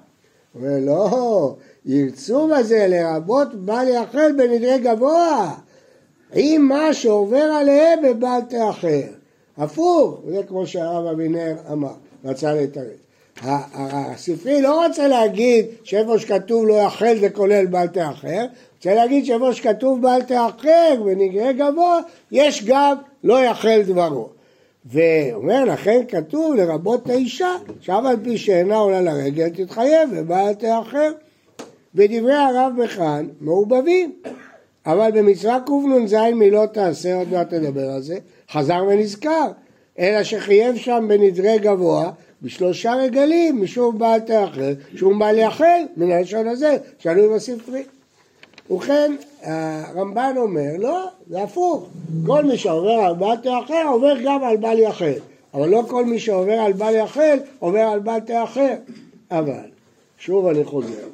הוא 0.52 0.62
אומר 0.62 0.78
לא, 0.80 1.54
ירצו 1.86 2.48
בזה 2.48 2.86
לרבות 2.88 3.54
בל 3.54 3.88
יאכל 3.88 4.32
בנדרי 4.32 4.78
גבוה, 4.78 5.54
עם 6.34 6.68
מה 6.68 6.94
שעובר 6.94 7.42
עליהם 7.42 7.98
בבל 8.02 8.40
תאכל. 8.48 9.14
הפוך, 9.58 10.20
זה 10.28 10.42
כמו 10.48 10.66
שהרב 10.66 11.06
אבינר 11.06 11.54
אמר, 11.72 11.92
רצה 12.24 12.54
לתרץ. 12.54 12.96
הספרי 13.42 14.62
לא 14.62 14.86
רוצה 14.86 15.08
להגיד 15.08 15.66
שאיפה 15.84 16.18
שכתוב 16.18 16.66
לא 16.66 16.74
יאכל 16.74 17.18
זה 17.20 17.30
כולל 17.30 17.66
בל 17.66 17.86
תאחר, 17.86 18.44
רוצה 18.76 18.94
להגיד 18.94 19.24
שאיפה 19.24 19.52
שכתוב 19.52 20.02
בל 20.02 20.22
תאחר 20.22 21.02
ונגרה 21.04 21.52
גבוה, 21.52 22.00
יש 22.32 22.64
גם 22.64 22.96
לא 23.24 23.44
יאכל 23.44 23.82
דברו. 23.82 24.28
ואומר 24.86 25.64
לכן 25.64 26.00
כתוב 26.08 26.54
לרבות 26.54 27.10
האישה, 27.10 27.54
שאף 27.80 28.04
על 28.04 28.16
פי 28.24 28.38
שאינה 28.38 28.76
עולה 28.76 29.00
לרגל 29.00 29.48
תתחייב 29.48 30.10
ובל 30.12 30.52
תאחר. 30.52 31.12
ודברי 31.94 32.34
הרב 32.34 32.72
בכאן 32.82 33.26
מעובבים, 33.40 34.12
אבל 34.86 35.10
במצווה 35.14 35.58
קנ"ז 35.66 36.14
מילות 36.34 36.74
תעשה, 36.74 37.14
עוד 37.14 37.28
מעט 37.32 37.52
נדבר 37.52 37.90
על 37.90 38.02
זה, 38.02 38.18
חזר 38.54 38.84
ונזכר, 38.88 39.46
אלא 39.98 40.22
שחייב 40.22 40.76
שם 40.76 41.04
בנדרי 41.08 41.58
גבוה 41.58 42.10
בשלושה 42.42 42.94
רגלים 42.94 43.62
משום 43.62 43.98
בעל 43.98 44.20
תאכל, 44.20 44.72
שום 44.96 45.18
בעל 45.18 45.38
יאכל 45.38 45.64
מן 45.96 46.10
הלשון 46.10 46.48
הזה, 46.48 46.76
שנוי 46.98 47.28
בספרי. 47.34 47.82
ובכן, 48.70 49.12
הרמב"ן 49.42 50.34
אומר, 50.36 50.70
לא, 50.78 51.06
זה 51.30 51.42
הפוך. 51.42 51.88
כל 52.26 52.44
מי 52.44 52.58
שעובר 52.58 52.90
על 52.90 53.14
בעל 53.14 53.36
תאכל 53.36 53.86
עובר 53.88 54.14
גם 54.24 54.44
על 54.44 54.56
בעל 54.56 54.78
יאכל. 54.78 55.18
אבל 55.54 55.68
לא 55.68 55.82
כל 55.88 56.04
מי 56.04 56.18
שעובר 56.18 56.52
על 56.52 56.72
בעל 56.72 56.94
יאכל 56.94 57.36
עובר 57.58 57.80
על 57.80 57.98
בעל 57.98 58.20
תאכל. 58.20 58.60
אבל, 59.30 59.66
שוב 60.18 60.46
אני 60.46 60.64
חוזר, 60.64 61.06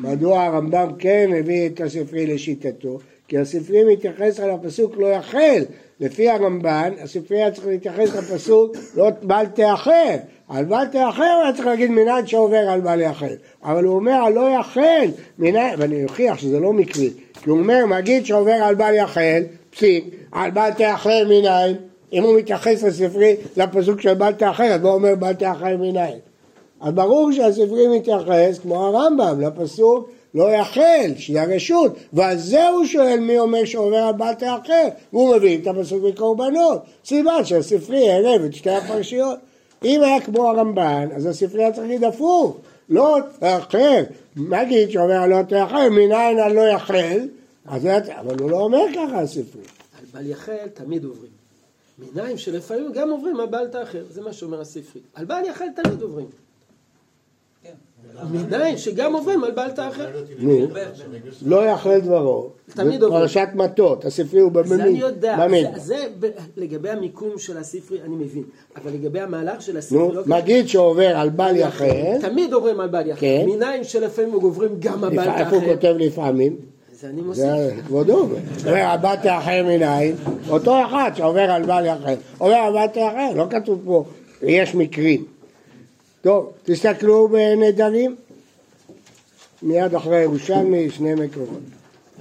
מדוע 0.00 0.42
הרמב"ם 0.42 0.88
כן 0.98 1.30
הביא 1.38 1.66
את 1.66 1.80
הספרי 1.80 2.26
לשיטתו? 2.26 2.98
כי 3.28 3.38
הספרי 3.38 3.84
מתייחס 3.92 4.40
על 4.40 4.50
הפסוק 4.50 4.96
לא 4.96 5.06
יאכל. 5.06 5.60
לפי 6.00 6.30
הרמב"ן, 6.30 6.90
הספרי 7.02 7.36
היה 7.36 7.50
צריך 7.50 7.66
להתייחס 7.66 8.14
לפסוק 8.16 8.76
לא 8.96 9.10
בל 9.22 9.46
תאכל. 9.46 9.90
על 10.48 10.64
בל 10.64 10.86
הוא 10.92 11.24
היה 11.24 11.52
צריך 11.54 11.66
להגיד 11.66 11.90
מנהל 11.90 12.26
שעובר 12.26 12.68
על 12.68 12.80
בל 12.80 13.00
יאכל. 13.00 13.26
אבל 13.64 13.84
הוא 13.84 13.94
אומר 13.94 14.28
לא 14.30 14.50
יאכל, 14.50 15.06
מנהל, 15.38 15.74
ואני 15.78 16.04
אוכיח 16.04 16.38
שזה 16.38 16.60
לא 16.60 16.72
מקרי. 16.72 17.10
כי 17.42 17.50
הוא 17.50 17.58
אומר 17.58 17.86
מגיד 17.86 18.26
שעובר 18.26 18.52
על 18.52 18.74
בל 18.74 18.94
יאכל, 18.94 19.20
פסיק, 19.70 20.04
על 20.32 20.50
בל 20.50 20.70
תאכל 20.70 21.24
מנין. 21.24 21.76
אם 22.12 22.22
הוא 22.22 22.38
מתייחס 22.38 22.82
לספרי 22.82 23.36
לפסוק 23.56 24.00
של 24.00 24.14
בל 24.14 24.32
תאכל, 24.32 24.62
אז 24.62 24.82
הוא 24.82 24.92
אומר 24.92 25.14
בל 25.14 25.32
תאכל 25.32 25.76
מנין. 25.76 26.18
אז 26.80 26.94
ברור 26.94 27.32
שהספרי 27.32 27.98
מתייחס 27.98 28.58
כמו 28.62 28.86
הרמב"ם 28.86 29.40
לפסוק 29.40 30.10
לא 30.34 30.52
יאכל, 30.56 31.18
שהיא 31.18 31.40
הרשות, 31.40 31.96
ועל 32.12 32.38
זה 32.38 32.68
הוא 32.68 32.84
שואל 32.84 33.20
מי 33.20 33.38
אומר 33.38 33.64
שעובר 33.64 33.96
על 33.96 34.12
בל 34.12 34.34
תאכל, 34.34 34.72
והוא 35.12 35.36
מביא 35.36 35.58
את 35.58 35.66
הפסוק 35.66 36.04
מקורבנות, 36.04 36.82
סימן 37.04 37.44
שהספרי 37.44 38.10
הערב 38.10 38.44
את 38.44 38.54
שתי 38.54 38.70
הפרשיות. 38.70 39.38
אם 39.84 40.02
היה 40.02 40.20
כמו 40.20 40.48
הרמב"ן, 40.48 41.08
אז 41.16 41.26
הספרי 41.26 41.62
היה 41.62 41.72
צריך 41.72 41.86
להגיד 41.86 42.04
הפוך, 42.04 42.56
לא 42.88 43.18
תאכל, 43.38 43.78
נגיד 44.36 44.90
שאומר 44.90 45.26
לא 45.26 45.42
תאכל, 45.42 45.90
מנין 45.90 46.38
על 46.38 46.52
לא 46.52 46.60
יאכל, 46.60 47.20
אז 47.66 47.86
אבל 48.20 48.40
הוא 48.40 48.50
לא 48.50 48.60
אומר 48.60 48.84
ככה 48.94 49.20
הספרי. 49.20 49.62
על 49.98 50.04
בל 50.12 50.30
יחל 50.30 50.68
תמיד 50.74 51.04
עוברים. 51.04 51.30
מניים 51.98 52.38
שלפעמים 52.38 52.92
גם 52.92 53.10
עוברים 53.10 53.40
על 53.40 53.46
בל 53.46 53.68
תאחר, 53.68 54.04
זה 54.10 54.22
מה 54.22 54.32
שאומר 54.32 54.60
הספרי. 54.60 55.02
על 55.14 55.24
בל 55.24 55.42
יחל 55.46 55.66
תמיד 55.76 56.02
עוברים. 56.02 56.26
מניים 58.32 58.76
שגם 58.76 59.14
עוברים 59.14 59.44
על 59.44 59.50
בל 59.50 59.70
תאחר. 59.70 60.06
נו, 60.38 60.66
לא 61.46 61.66
יאכל 61.70 61.98
דברו, 62.00 62.48
תמיד 62.74 63.02
עובר. 63.02 63.20
פרשת 63.20 63.48
מטות, 63.54 64.04
הספרי 64.04 64.40
הוא 64.40 64.52
זה 64.64 64.74
אני 64.74 64.98
יודע, 64.98 65.36
במין. 65.44 65.66
זה- 65.76 66.06
לגבי 66.56 66.90
המיקום 66.90 67.38
של 67.38 67.56
הספרי 67.58 67.98
אני 68.06 68.14
מבין, 68.16 68.42
אבל 68.82 68.90
לגבי 68.92 69.20
המהלך 69.20 69.62
של 69.62 69.76
הספרי 69.76 69.98
נו, 69.98 70.12
לא. 70.12 70.22
מגיד 70.26 70.68
שעובר 70.68 71.16
על 71.16 71.28
בל 71.30 71.56
יאכל, 71.56 71.84
תמיד 72.20 72.52
עוברים 72.52 72.80
על 72.80 72.88
בל 72.88 73.06
יחל. 73.06 73.20
כן. 73.20 73.44
מניים 73.48 73.84
שלפעמים 73.84 74.32
עוברים 74.32 74.70
גם 74.78 75.04
על 75.04 75.16
בל 75.16 75.22
לפ- 75.28 75.34
איפה 75.38 75.56
הוא. 75.56 75.64
כותב 75.64 75.94
לפעמים? 75.98 76.56
זה 77.00 77.08
אני 77.08 77.22
מוסיף. 77.22 77.44
זה 77.44 77.74
כבודו, 77.86 78.28
אומר, 78.66 78.82
הבת 78.84 79.18
תאחר 79.22 79.62
מנין, 79.64 80.14
אותו 80.48 80.74
אחד 80.86 81.10
שעובר 81.14 81.40
על 81.50 81.62
בל 81.62 81.86
יאכל, 81.86 82.10
אומר 82.40 82.54
הבת 82.56 82.92
תאחר, 82.92 83.30
לא 83.36 83.46
כתוב 83.50 83.80
פה, 83.84 84.04
יש 84.42 84.74
מקרים. 84.74 85.24
טוב, 86.24 86.52
תסתכלו 86.62 87.28
בנדרים, 87.28 88.16
מיד 89.62 89.94
אחרי 89.94 90.22
ירושלמי, 90.22 90.90
שני 90.90 91.14
מקומות. 91.14 91.60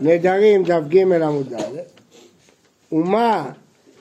נדרים, 0.01 0.63
דף 0.63 0.81
ג' 0.89 0.97
עמוד 0.97 1.53
ד', 1.53 1.63
ומה 2.91 3.51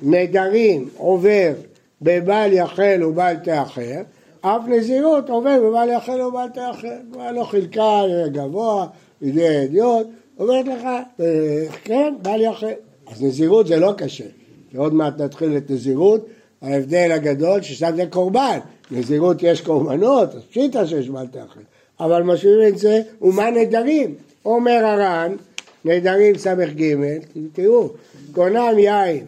נדרים 0.02 0.88
עובר 0.96 1.52
בבל 2.02 2.48
יחל 2.52 3.04
ובל 3.04 3.34
תאחר, 3.44 4.02
אף 4.40 4.62
נזירות 4.66 5.30
עובר 5.30 5.58
בבל 5.60 5.88
יחל 5.88 6.20
ובל 6.20 6.48
תאחר. 6.54 6.96
כבר 7.12 7.32
לא 7.32 7.44
חילקה 7.44 8.02
גבוה, 8.32 8.86
לידי 9.20 9.64
אדיוט, 9.64 10.06
אומרת 10.38 10.66
לך, 10.66 10.84
אה, 11.20 11.66
כן, 11.84 12.14
בל 12.22 12.40
יחל. 12.40 12.72
אז 13.06 13.22
נזירות 13.22 13.66
זה 13.66 13.76
לא 13.76 13.92
קשה, 13.96 14.26
כי 14.70 14.76
עוד 14.76 14.94
מעט 14.94 15.20
נתחיל 15.20 15.56
את 15.56 15.70
נזירות, 15.70 16.26
ההבדל 16.62 17.12
הגדול 17.12 17.62
ששם 17.62 17.96
זה 17.96 18.06
קורבן, 18.10 18.58
נזירות 18.92 19.42
יש 19.42 19.60
קורבנות, 19.60 20.34
אז 20.34 20.42
פשיטה 20.50 20.86
שיש 20.86 21.08
בל 21.08 21.26
תאחר. 21.26 21.60
אבל 22.00 22.22
משאירים 22.22 22.68
את 22.68 22.78
זה, 22.78 23.02
ומה 23.22 23.50
נדרים? 23.50 24.14
אומר 24.44 24.84
הר"ן, 24.84 25.32
נדרים 25.84 26.38
ס"ג, 26.38 26.94
תראו, 27.52 27.88
קונם 28.32 28.78
יין 28.78 29.26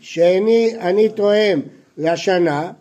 שאני 0.00 0.72
אני 0.80 1.08
תואם 1.08 1.60
לשנה 1.98 2.72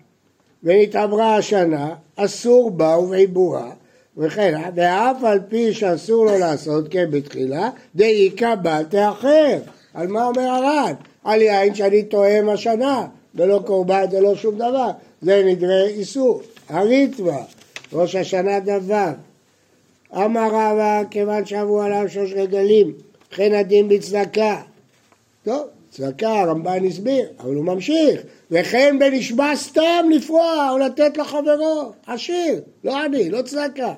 ונתעברה 0.63 1.36
השנה, 1.36 1.95
אסור 2.15 2.71
בה 2.71 2.97
ובעיבורה 2.97 3.71
וכן, 4.17 4.62
ואף 4.75 5.23
על 5.23 5.39
פי 5.49 5.73
שאסור 5.73 6.25
לו 6.25 6.39
לעשות 6.39 6.86
כן 6.89 7.05
בתחילה, 7.12 7.69
דאיכא 7.95 8.55
בל 8.55 8.84
תאחר. 8.84 9.58
על 9.93 10.08
מה 10.08 10.25
אומר 10.25 10.41
הר"ן? 10.41 10.93
על 11.23 11.41
יין 11.41 11.75
שאני 11.75 12.03
תואם 12.03 12.49
השנה, 12.49 13.08
ולא 13.36 13.62
קורבן 13.65 14.06
ולא 14.12 14.36
שום 14.36 14.56
דבר, 14.56 14.89
זה 15.22 15.44
נדרי 15.46 15.88
איסור. 15.88 16.42
הריטווה, 16.70 17.44
ראש 17.94 18.15
השנה 18.15 18.60
ד"ו, 18.60 18.94
אמר 20.15 20.48
רבא 20.48 21.04
כיוון 21.12 21.46
שעברו 21.46 21.82
עליו 21.82 22.06
שלוש 22.10 22.32
רגלים, 22.34 22.94
וכן 23.32 23.54
הדין 23.54 23.89
בצדקה. 23.89 24.62
טוב, 25.44 25.68
צדקה 25.89 26.39
הרמב"ן 26.39 26.86
הסביר, 26.86 27.26
אבל 27.39 27.56
הוא 27.56 27.65
ממשיך. 27.65 28.22
וכן 28.52 29.00
בנשבע 29.00 29.56
סתם 29.56 30.06
לפרוע 30.12 30.70
או 30.72 30.78
לתת 30.78 31.18
לחברו, 31.18 31.92
עשיר, 32.08 32.62
לא 32.84 33.04
עני, 33.04 33.30
לא 33.30 33.42
צדקה. 33.42 33.94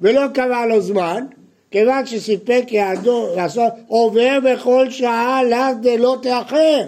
ולא 0.00 0.22
קבע 0.34 0.66
לו 0.66 0.80
זמן, 0.80 1.26
כיוון 1.70 2.06
שסיפק 2.06 2.64
יעדו 2.70 3.28
לעשות 3.36 3.72
עובר 3.88 4.38
בכל 4.44 4.90
שעה 4.90 5.42
לך 5.42 5.76
דלא 5.82 6.16
תאחר. 6.22 6.86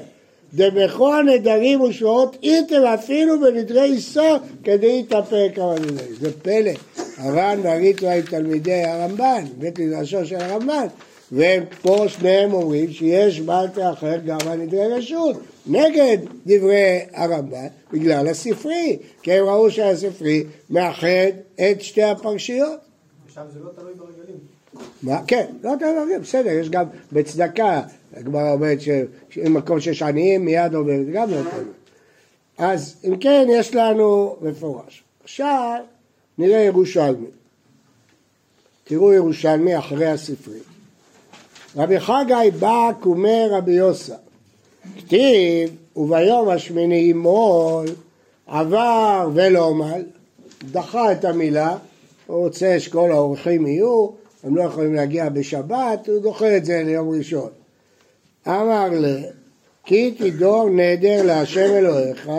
דבכל 0.55 1.29
הנדרים 1.29 1.81
ושבועות 1.81 2.37
איתם 2.43 2.83
אפילו 2.95 3.41
בנדרי 3.41 3.83
איסור 3.83 4.37
כדי 4.65 4.97
להתאפר 4.97 5.47
כמה 5.55 5.75
נדרים. 5.75 6.15
זה 6.21 6.33
פלא. 6.43 6.71
הר"ן 7.17 7.61
והריטו 7.63 8.09
הם 8.09 8.23
תלמידי 8.23 8.85
הרמב"ן, 8.85 9.45
בית 9.59 9.79
מדרשו 9.79 10.27
של 10.27 10.37
הרמב"ן, 10.37 10.87
ופה 11.33 12.05
שניהם 12.09 12.53
אומרים 12.53 12.93
שיש 12.93 13.41
בעל 13.41 13.69
פה 13.69 13.91
אחר 13.91 14.17
גם 14.27 14.39
על 14.51 14.59
נדרי 14.59 14.93
רשות, 14.93 15.37
נגד 15.67 16.19
דברי 16.47 17.01
הרמב"ן, 17.15 17.67
בגלל 17.93 18.29
הספרי, 18.29 18.99
כי 19.23 19.33
הם 19.33 19.45
ראו 19.45 19.71
שהספרי 19.71 20.45
מאחד 20.71 21.33
את 21.55 21.81
שתי 21.81 22.03
הפרשיות. 22.03 22.79
עכשיו 23.27 23.45
זה 23.53 23.61
לא 23.61 23.71
תלוי 23.77 23.95
ברגלים. 23.95 24.22
מה? 25.03 25.21
כן, 25.27 25.47
לא 25.63 25.73
תלוי 25.79 25.93
ברגלים, 25.95 26.21
בסדר, 26.21 26.51
יש 26.51 26.71
גם 26.71 26.85
בצדקה, 27.13 27.83
הגמרא 28.15 28.53
אומרת 28.53 28.79
שבמקום 29.31 29.81
שיש 29.81 30.03
עניים 30.03 30.45
מיד 30.45 30.75
עוברת, 30.75 31.07
גם 31.13 31.31
לא 31.31 31.37
תלוי. 31.51 31.65
אז 32.59 32.97
אם 33.05 33.17
כן, 33.17 33.47
יש 33.51 33.75
לנו 33.75 34.37
מפורש. 34.41 35.03
עכשיו 35.25 35.81
נראה 36.39 36.61
ירושלמי. 36.61 37.27
תראו 38.85 39.13
ירושלמי 39.13 39.79
אחרי 39.79 40.07
הספרי. 40.07 40.59
רבי 41.77 42.01
חגי 42.01 42.51
בא 42.59 42.91
קומי 43.01 43.47
רבי 43.51 43.73
יוסה. 43.73 44.15
כתיב, 44.97 45.77
וביום 45.97 46.49
השמיני 46.49 46.97
ימול 46.97 47.87
עבר 48.47 49.31
ולא 49.35 49.75
מל, 49.75 50.03
דחה 50.71 51.13
את 51.13 51.25
המילה, 51.25 51.77
הוא 52.27 52.47
רוצה 52.47 52.81
שכל 52.81 53.13
האורחים 53.13 53.67
יהיו, 53.67 54.09
הם 54.45 54.57
לא 54.57 54.63
יכולים 54.63 54.95
להגיע 54.95 55.29
בשבת, 55.29 56.09
הוא 56.09 56.19
דוחה 56.23 56.57
את 56.57 56.65
זה 56.65 56.83
ליום 56.85 57.11
ראשון. 57.11 57.49
אמר 58.49 58.89
לה, 58.93 59.19
כי 59.85 60.11
תדור 60.11 60.71
נדר 60.71 61.23
להשם 61.23 61.71
אלוהיך, 61.75 62.31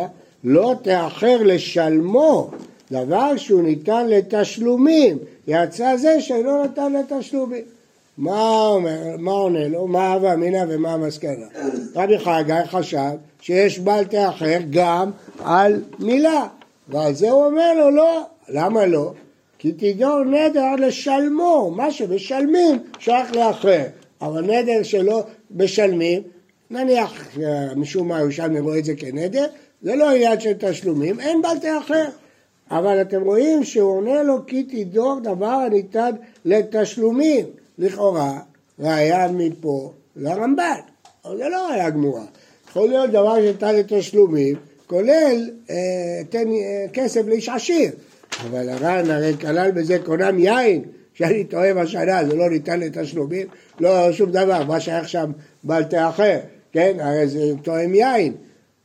לא 0.43 0.75
תאחר 0.81 1.37
לשלמו, 1.43 2.49
דבר 2.91 3.37
שהוא 3.37 3.63
ניתן 3.63 4.07
לתשלומים, 4.07 5.17
יצא 5.47 5.97
זה 5.97 6.21
שאינו 6.21 6.63
נתן 6.63 6.93
לתשלומים. 6.93 7.63
מה 8.17 8.67
אומר, 8.67 9.15
מה 9.19 9.31
עונה 9.31 9.67
לו? 9.67 9.87
מה 9.87 10.13
הווה 10.13 10.33
אמינא 10.33 10.65
ומה 10.69 10.93
המסקנה? 10.93 11.45
רבי 11.95 12.19
חגי 12.19 12.53
חשב 12.65 13.11
שיש 13.41 13.79
בעל 13.79 14.05
תאחר 14.05 14.57
גם 14.69 15.11
על 15.43 15.81
מילה, 15.99 16.47
ועל 16.87 17.13
זה 17.13 17.31
הוא 17.31 17.45
אומר 17.45 17.73
לו 17.73 17.91
לא, 17.91 18.21
למה 18.49 18.85
לא? 18.85 19.13
כי 19.63 19.71
תדור 19.71 20.23
נדר 20.23 20.75
לשלמו, 20.77 21.71
מה 21.75 21.91
שמשלמים 21.91 22.79
שייך 22.99 23.35
לאחר, 23.35 23.83
אבל 24.21 24.41
נדר 24.41 24.83
שלא 24.83 25.23
משלמים, 25.51 26.21
נניח 26.71 27.37
משום 27.75 28.07
מה 28.07 28.19
ירושלמי 28.19 28.59
רואה 28.59 28.79
את 28.79 28.85
זה 28.85 28.95
כנדר, 28.95 29.45
זה 29.81 29.95
לא 29.95 30.09
עניין 30.09 30.39
של 30.39 30.53
תשלומים, 30.59 31.19
אין 31.19 31.41
בעל 31.41 31.59
תאחר. 31.59 32.05
אבל 32.71 33.01
אתם 33.01 33.21
רואים 33.21 33.63
שהוא 33.63 33.91
עונה 33.91 34.23
לו 34.23 34.45
כי 34.47 34.63
תדור 34.63 35.19
דבר 35.23 35.45
הניתן 35.45 36.11
לתשלומים. 36.45 37.45
לכאורה, 37.77 38.39
ראיה 38.79 39.31
מפה 39.31 39.91
לרמב"ן, 40.15 40.79
אבל 41.25 41.37
זה 41.37 41.49
לא 41.49 41.67
ראיה 41.69 41.89
גמורה. 41.89 42.25
יכול 42.69 42.89
להיות 42.89 43.09
דבר 43.09 43.35
שניתן 43.35 43.75
לתשלומים, 43.75 44.55
כולל 44.87 45.49
אה, 45.69 45.75
תן 46.29 46.47
אה, 46.51 46.85
כסף 46.93 47.21
לאיש 47.25 47.49
עשיר. 47.49 47.91
אבל 48.49 48.69
הר"ן 48.69 49.11
הרי 49.11 49.37
כלל 49.37 49.71
בזה 49.71 49.97
קונם 50.05 50.39
יין, 50.39 50.81
שאני 51.13 51.43
טועה 51.43 51.73
בשנה, 51.73 52.25
זה 52.25 52.35
לא 52.35 52.49
ניתן 52.49 52.79
לתשלומים, 52.79 53.47
לא 53.79 54.11
שום 54.11 54.31
דבר, 54.31 54.63
מה 54.65 54.79
שייך 54.79 55.09
שם 55.09 55.31
בעל 55.63 55.83
תה 55.83 56.09
אחר, 56.09 56.39
כן? 56.71 56.97
הרי 56.99 57.27
זה 57.27 57.39
תואם 57.63 57.95
יין. 57.95 58.33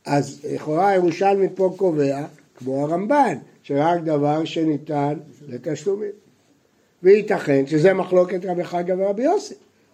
אז 0.05 0.39
לכאורה 0.53 0.95
ירושלמי 0.95 1.47
פה 1.55 1.73
קובע, 1.77 2.25
כמו 2.55 2.83
הרמב"ן, 2.83 3.35
שרק 3.63 4.01
דבר 4.01 4.45
שניתן 4.45 5.13
לתשלומים. 5.47 6.11
וייתכן 7.03 7.67
שזה 7.67 7.93
מחלוקת 7.93 8.45
רבי 8.45 8.63
חגה 8.63 8.93
ורבי 8.97 9.23
יוסי. 9.23 9.53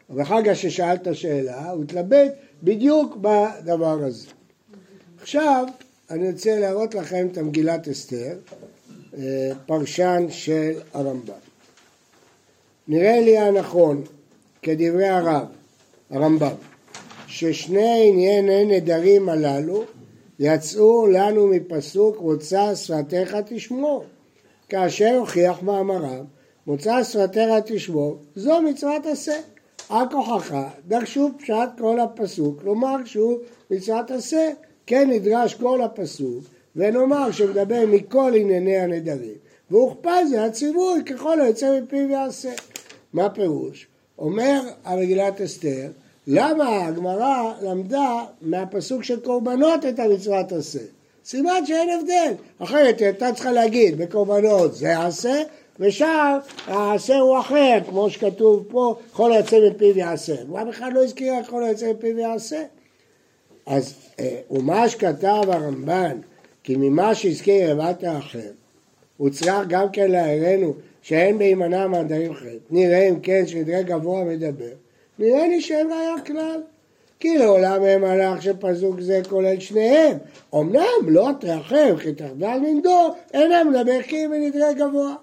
רבי 0.09 0.25
חגה 0.25 0.55
ששאל 0.55 0.95
את 0.95 1.07
השאלה, 1.07 1.69
הוא 1.69 1.83
התלבט 1.83 2.31
בדיוק 2.63 3.15
בדבר 3.15 4.03
הזה. 4.03 4.27
עכשיו 5.21 5.65
אני 6.09 6.31
רוצה 6.31 6.59
להראות 6.59 6.95
לכם 6.95 7.27
את 7.31 7.37
המגילת 7.37 7.87
אסתר, 7.87 8.33
פרשן 9.65 10.25
של 10.29 10.71
הרמב"ם. 10.93 11.33
נראה 12.87 13.19
לי 13.19 13.37
הנכון, 13.37 14.03
כדברי 14.61 15.07
הרב, 15.07 15.47
הרמב"ם, 16.09 16.55
ששני 17.27 18.09
ענייני 18.09 18.65
נדרים 18.65 19.29
הללו 19.29 19.83
יצאו 20.39 21.07
לנו 21.07 21.47
מפסוק 21.47 22.17
רוצה 22.17 22.75
שפתיך 22.75 23.35
תשמור, 23.45 24.03
כאשר 24.69 25.15
הוכיח 25.19 25.61
מאמרם 25.61 26.25
מוצא 26.67 27.03
שפתיך 27.03 27.49
תשמור, 27.65 28.17
זו 28.35 28.61
מצוות 28.61 29.05
עשה. 29.05 29.35
על 29.89 30.05
כוחך 30.11 30.55
דרשו 30.87 31.29
פשט 31.39 31.69
כל 31.77 31.99
הפסוק, 31.99 32.63
לומר 32.63 32.95
שהוא 33.05 33.37
מצוות 33.71 34.11
עשה, 34.11 34.49
כן 34.87 35.09
נדרש 35.09 35.53
כל 35.53 35.81
הפסוק, 35.81 36.43
ונאמר 36.75 37.31
שמדבר 37.31 37.83
מכל 37.87 38.31
ענייני 38.35 38.77
הנדרים, 38.77 39.35
והוכפל 39.71 40.25
זה 40.29 40.45
הציווי 40.45 41.03
ככל 41.05 41.41
היוצא 41.41 41.79
מפיו 41.79 42.09
יעשה. 42.09 42.51
מה 43.13 43.29
פירוש? 43.29 43.87
אומר 44.19 44.61
המגילת 44.83 45.41
אסתר, 45.41 45.87
למה 46.27 46.85
הגמרא 46.85 47.53
למדה 47.61 48.25
מהפסוק 48.41 49.03
של 49.03 49.19
קורבנות 49.19 49.85
את 49.85 49.99
המצוות 49.99 50.51
עשה? 50.51 50.79
סימן 51.25 51.65
שאין 51.65 51.89
הבדל, 51.89 52.33
אחרת 52.59 52.99
הייתה 53.01 53.33
צריכה 53.33 53.51
להגיד 53.51 53.97
בקורבנות 53.97 54.75
זה 54.75 54.99
עשה 54.99 55.43
ושם 55.79 56.37
העשה 56.67 57.17
הוא 57.17 57.39
אחר, 57.39 57.77
כמו 57.89 58.09
שכתוב 58.09 58.63
פה, 58.69 58.95
כל 59.11 59.31
היוצא 59.31 59.57
מפיו 59.69 59.97
יעשה. 59.97 60.35
הוא 60.47 60.63
בכלל 60.63 60.93
לא 60.93 61.03
הזכיר 61.03 61.33
כל 61.49 61.63
היוצא 61.63 61.91
מפיו 61.91 62.19
יעשה. 62.19 62.63
אז 63.65 63.93
אה, 64.19 64.39
ומה 64.51 64.89
שכתב 64.89 65.43
הרמב"ן, 65.47 66.17
כי 66.65 66.75
ממה 66.77 67.15
שהזכיר 67.15 67.71
רבת 67.71 68.03
האחר, 68.03 68.51
הוא 69.17 69.29
צריך 69.29 69.67
גם 69.67 69.91
כן 69.93 70.11
להראינו 70.11 70.73
שאין 71.01 71.37
בהימנע 71.37 71.87
מהדרים 71.87 72.33
חטא. 72.33 72.47
נראה 72.69 73.09
אם 73.09 73.19
כן 73.19 73.47
שנדרי 73.47 73.83
גבוה 73.83 74.23
מדבר, 74.23 74.73
נראה 75.19 75.47
לי 75.47 75.61
שאין 75.61 75.87
ראיה 75.87 76.21
כלל. 76.25 76.61
כי 77.19 77.37
לעולם 77.37 77.83
הם 77.83 78.03
הלך 78.03 78.41
שפסוק 78.41 78.99
זה 78.99 79.21
כולל 79.29 79.59
שניהם. 79.59 80.17
אמנם 80.55 81.07
לא 81.07 81.29
תרחם 81.39 81.97
כי 82.01 82.13
תחדל 82.13 82.57
נמדו, 82.57 83.13
אינם 83.33 83.71
מדבר 83.71 84.01
כי 84.01 84.27
בנדרי 84.27 84.73
גבוה. 84.73 85.15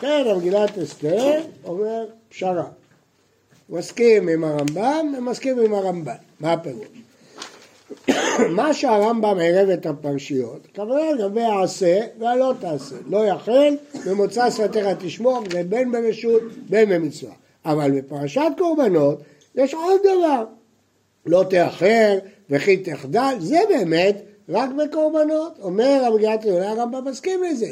כן, 0.00 0.24
המגילת 0.26 0.78
אסתר 0.78 1.40
אומר 1.64 2.06
פשרה. 2.28 2.68
מסכים 3.70 4.28
עם 4.28 4.44
הרמב"ם 4.44 5.14
ומסכים 5.18 5.60
עם 5.60 5.74
הרמב"ן. 5.74 6.14
מה 6.40 6.52
הפירוש? 6.52 7.01
מה 8.56 8.74
שהרמב"ם 8.74 9.36
ערב 9.42 9.68
את 9.68 9.86
הפרשיות, 9.86 10.66
כמובן 10.74 11.00
לגבי 11.18 11.40
העשה 11.40 12.00
והלא 12.18 12.54
תעשה. 12.60 12.96
לא 13.06 13.26
יחל 13.26 13.76
במוצא 14.06 14.50
שפתיך 14.50 14.86
תשמור, 14.98 15.40
זה 15.52 15.62
בין 15.62 15.92
ברשות 15.92 16.42
בין 16.68 16.88
במצווה. 16.88 17.32
אבל 17.64 17.90
בפרשת 17.90 18.50
קורבנות 18.58 19.22
יש 19.54 19.74
עוד 19.74 20.00
דבר. 20.00 20.44
לא 21.26 21.44
תאחר 21.50 22.18
וכי 22.50 22.76
תחדל, 22.76 23.34
זה 23.38 23.58
באמת 23.68 24.22
רק 24.48 24.70
בקורבנות. 24.70 25.58
אומר 25.62 26.02
המגילת 26.06 26.46
אולי 26.46 26.66
הרמב"ם 26.66 27.08
מסכים 27.08 27.42
לזה. 27.42 27.70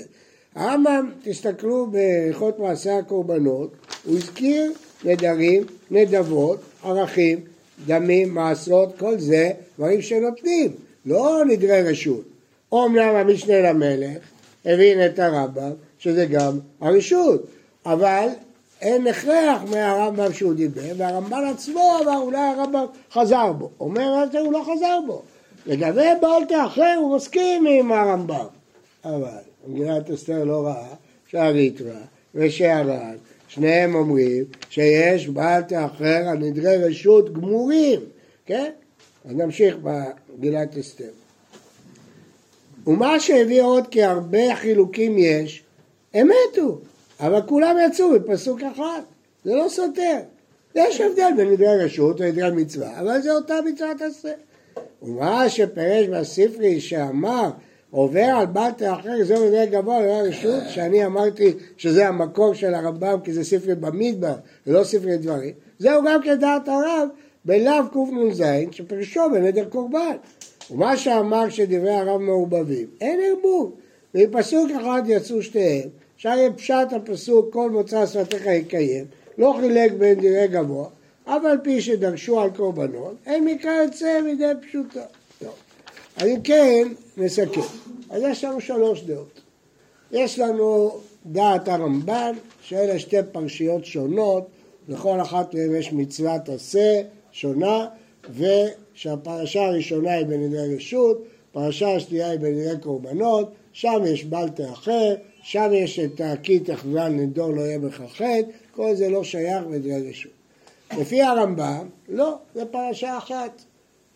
הרמב"ם, 0.55 1.11
תסתכלו 1.23 1.87
בהלכות 1.91 2.59
מעשה 2.59 2.99
הקורבנות, 2.99 3.73
הוא 4.05 4.17
הזכיר 4.17 4.73
נדרים, 5.05 5.63
נדבות, 5.91 6.61
ערכים, 6.85 7.41
דמים, 7.87 8.35
מעשרות, 8.35 8.99
כל 8.99 9.19
זה 9.19 9.51
דברים 9.79 10.03
שנותנים, 10.03 10.73
לא 11.07 11.43
נדרי 11.49 11.83
רשות. 11.83 12.25
אומנם 12.73 13.15
המשנה 13.15 13.61
למלך 13.61 14.19
הבין 14.65 15.07
את 15.07 15.19
הרמב"ם 15.19 15.73
שזה 15.99 16.27
גם 16.27 16.59
הרשות, 16.81 17.47
אבל 17.87 18.27
אין 18.81 19.07
הכרח 19.07 19.63
מהרמב"ם 19.71 20.33
שהוא 20.33 20.55
דיבר, 20.55 20.93
והרמב"ם 20.97 21.43
עצמו 21.55 21.99
אמר 22.03 22.19
אולי 22.19 22.39
הרמב"ם 22.39 22.85
חזר 23.13 23.53
בו. 23.53 23.71
אומר 23.81 24.03
על 24.03 24.29
זה 24.33 24.41
הוא 24.41 24.53
לא 24.53 24.63
חזר 24.63 24.99
בו. 25.07 25.23
לגבי 25.67 26.09
בעל 26.21 26.45
תאחר 26.49 26.95
הוא 27.01 27.17
מסכים 27.17 27.67
עם 27.67 27.93
הרמב"ם, 27.93 28.47
אבל 29.05 29.39
מגילת 29.67 30.11
אסתר 30.11 30.45
לא 30.45 30.67
ראה 30.67 30.95
שהריטרא 31.31 31.99
ושהר"ן, 32.35 33.17
שניהם 33.51 33.95
אומרים 33.95 34.45
שיש 34.71 35.29
בעל 35.29 35.63
תאחר 35.63 36.29
על 36.29 36.39
נדרי 36.39 36.77
רשות 36.77 37.33
גמורים, 37.33 38.01
כן? 38.47 38.71
אז 39.25 39.35
נמשיך 39.35 39.77
במגילת 39.83 40.77
אסתר. 40.77 41.11
ומה 42.87 43.21
שהביא 43.21 43.63
עוד 43.63 43.87
כי 43.87 44.03
הרבה 44.03 44.57
חילוקים 44.57 45.19
יש, 45.19 45.63
אמת 46.21 46.59
הוא, 46.59 46.79
אבל 47.21 47.41
כולם 47.47 47.77
יצאו 47.87 48.13
בפסוק 48.13 48.61
אחד, 48.63 49.01
זה 49.45 49.55
לא 49.55 49.67
סותר. 49.69 50.19
יש 50.75 51.01
הבדל 51.01 51.31
בין 51.37 51.51
נדרי 51.51 51.85
רשות 51.85 52.21
ונדרי 52.21 52.51
מצווה, 52.51 53.01
אבל 53.01 53.21
זה 53.21 53.33
אותה 53.33 53.55
מצוות 53.67 54.03
עשה. 54.03 54.33
ומה 55.03 55.49
שפירש 55.49 56.07
בספרי 56.07 56.81
שאמר 56.81 57.51
עובר 57.91 58.21
על 58.21 58.47
בל 58.47 58.71
תאחר 58.77 59.25
זה 59.25 59.35
מדרג 59.35 59.71
גבוה 59.71 60.01
ללא 60.01 60.29
רשות 60.29 60.63
שאני 60.69 61.07
אמרתי 61.07 61.53
שזה 61.77 62.09
המקור 62.09 62.55
של 62.55 62.75
הרמב"ם 62.75 63.19
כי 63.25 63.33
זה 63.33 63.45
ספרי 63.45 63.75
במדבר 63.75 64.35
ולא 64.67 64.85
ספרי 64.85 65.17
דברים. 65.17 65.53
זהו 65.79 66.03
גם 66.07 66.23
כדעת 66.23 66.69
הרב 66.69 67.09
בלאו 67.45 67.91
קנ"ז 67.93 68.45
שפרשו 68.71 69.21
בנדר 69.33 69.65
קורבן. 69.69 70.17
ומה 70.71 70.97
שאמר 70.97 71.49
שדברי 71.49 71.95
הרב 71.95 72.21
מעורבבים 72.21 72.87
אין 73.01 73.21
ערבוב. 73.29 73.73
ומפסוק 74.15 74.71
אחד 74.81 75.03
יצאו 75.07 75.43
שתיהם 75.43 75.89
שהרי 76.17 76.49
פשט 76.57 76.93
הפסוק 76.93 77.53
כל 77.53 77.71
מוצא 77.71 78.07
שפתיך 78.07 78.47
יקיים 78.47 79.05
לא 79.39 79.57
חילק 79.61 79.93
בין 79.93 80.21
דירי 80.21 80.49
גבוה 80.49 80.89
אף 81.25 81.45
על 81.45 81.59
פי 81.63 81.81
שדרשו 81.81 82.41
על 82.41 82.51
קורבנות 82.51 83.15
אין 83.27 83.45
מכאן 83.45 83.83
יוצא 83.85 84.21
מידי 84.21 84.53
פשוטה 84.63 85.05
אז 86.21 86.27
אם 86.27 86.41
כן, 86.45 86.89
נסכם. 87.17 87.61
אז 88.11 88.23
יש 88.31 88.45
לנו 88.45 88.61
שלוש 88.61 89.03
דעות. 89.03 89.41
יש 90.13 90.39
לנו 90.39 90.91
דעת 91.27 91.69
הרמב"ן, 91.69 92.33
שאלה 92.63 92.99
שתי 92.99 93.17
פרשיות 93.33 93.85
שונות, 93.85 94.47
לכל 94.89 95.21
אחת 95.21 95.55
מהן 95.55 95.75
יש 95.75 95.93
מצוות 95.93 96.49
עשה 96.49 97.03
שונה, 97.33 97.87
ושהפרשה 98.35 99.67
הראשונה 99.67 100.13
היא 100.13 100.27
בנדרי 100.27 100.77
רשות, 100.77 101.25
פרשה 101.53 101.97
השנייה 101.97 102.31
היא 102.31 102.41
בנדרי 102.41 102.81
קורבנות, 102.83 103.53
שם 103.73 104.03
יש 104.07 104.25
בל 104.25 104.49
תאחר, 104.49 105.15
שם 105.43 105.71
יש 105.73 105.99
את 105.99 106.21
הכי 106.25 106.61
תחבן 106.61 107.17
נדור 107.17 107.51
לא 107.51 107.61
יהיה 107.61 107.79
בך 107.79 108.03
חטא, 108.09 108.51
כל 108.75 108.95
זה 108.95 109.09
לא 109.09 109.25
שייך 109.25 109.65
בנדרי 109.65 110.11
רשות. 110.11 110.33
לפי 110.99 111.23
הרמב"ם, 111.23 111.89
לא, 112.09 112.35
זה 112.55 112.67
פרשה 112.67 113.19
אחת. 113.19 113.63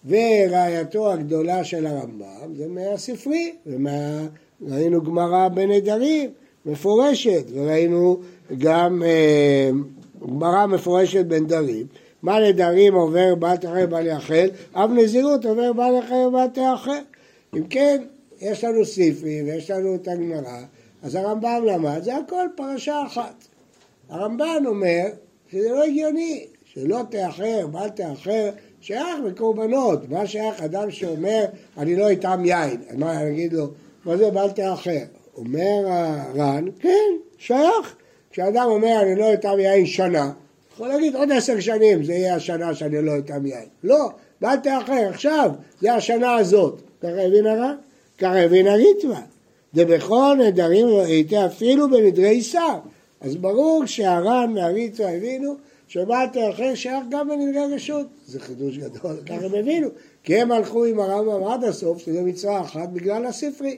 וראייתו 0.06 1.12
הגדולה 1.12 1.64
של 1.64 1.86
הרמב"ם 1.86 2.54
זה 2.56 2.68
מהספרי, 2.68 3.54
ומה... 3.66 4.26
ראינו 4.68 5.02
גמרא 5.02 5.48
בנדרים 5.48 6.30
מפורשת, 6.66 7.44
וראינו 7.52 8.20
גם 8.58 9.02
אה, 9.02 9.70
גמרא 10.22 10.66
מפורשת 10.66 11.24
בנדרים. 11.24 11.86
מה 12.22 12.40
נדרים 12.40 12.94
עובר 12.94 13.34
בל 13.34 13.56
תאחר 13.56 13.86
בל 13.86 14.06
יחל, 14.06 14.48
אב 14.74 14.90
נזירות 14.92 15.46
עובר 15.46 15.72
בל 15.72 15.92
יחל 15.98 16.28
בל 16.32 16.46
תאחר. 16.46 17.00
אם 17.56 17.66
כן, 17.66 18.02
יש 18.40 18.64
לנו 18.64 18.84
ספרי 18.84 19.42
ויש 19.42 19.70
לנו 19.70 19.94
את 19.94 20.08
הגמרא, 20.08 20.62
אז 21.02 21.14
הרמב"ם 21.14 21.64
למד, 21.66 22.02
זה 22.02 22.16
הכל 22.16 22.46
פרשה 22.56 23.02
אחת. 23.06 23.44
הרמב"ן 24.08 24.62
אומר 24.66 25.04
שזה 25.52 25.68
לא 25.68 25.84
הגיוני, 25.84 26.46
שלא 26.64 27.00
תאחר, 27.10 27.66
בל 27.66 27.88
תאחר, 27.88 28.50
שייך 28.84 29.16
בקורבנות, 29.26 30.08
מה 30.08 30.26
שייך 30.26 30.62
אדם 30.62 30.90
שאומר 30.90 31.44
אני 31.78 31.96
לא 31.96 32.12
אטעם 32.12 32.44
יין, 32.44 32.82
מה 32.94 33.24
נגיד 33.24 33.52
לו, 33.52 33.66
מה 34.04 34.16
זה 34.16 34.30
בל 34.30 34.50
תאחר? 34.50 35.04
אומר 35.36 35.84
הר"ן, 35.86 36.64
כן, 36.80 37.12
שייך. 37.38 37.96
כשאדם 38.30 38.66
אומר 38.66 38.98
אני 39.02 39.14
לא 39.14 39.34
אטעם 39.34 39.58
יין 39.58 39.86
שנה, 39.86 40.32
יכול 40.74 40.88
להגיד 40.88 41.16
עוד 41.16 41.32
עשר 41.32 41.60
שנים 41.60 42.04
זה 42.04 42.12
יהיה 42.12 42.34
השנה 42.34 42.74
שאני 42.74 43.02
לא 43.02 43.18
אטעם 43.18 43.46
יין. 43.46 43.66
לא, 43.84 44.08
בל 44.40 44.56
תאחר, 44.56 45.08
עכשיו, 45.10 45.50
זה 45.80 45.94
השנה 45.94 46.34
הזאת. 46.34 46.82
ככה 47.00 47.22
הבין 47.26 47.46
הר"ן? 47.46 47.76
ככה 48.18 48.40
הבין 48.40 48.66
הריטב"א. 48.66 49.20
דבכל 49.74 50.36
נדרים 50.46 50.86
ראיתי 50.86 51.46
אפילו 51.46 51.90
בנדרי 51.90 52.42
שר. 52.42 52.78
אז 53.20 53.36
ברור 53.36 53.86
שהר"ן 53.86 54.52
והריטב"א 54.56 55.08
הבינו 55.08 55.54
שבת 55.94 56.32
תאחר 56.32 56.74
שייך 56.74 57.04
גם 57.08 57.28
בנדרי 57.28 57.74
רשות. 57.74 58.06
זה 58.26 58.40
חידוש 58.40 58.78
גדול, 58.78 59.16
ככה 59.26 59.34
הם 59.34 59.54
הבינו. 59.54 59.88
כי 60.24 60.40
הם 60.40 60.52
הלכו 60.52 60.84
עם 60.84 61.00
הרמב"ם 61.00 61.44
עד 61.44 61.64
הסוף, 61.64 61.98
שזה 61.98 62.22
מצווה 62.22 62.60
אחת 62.60 62.88
בגלל 62.88 63.26
הספרי. 63.26 63.76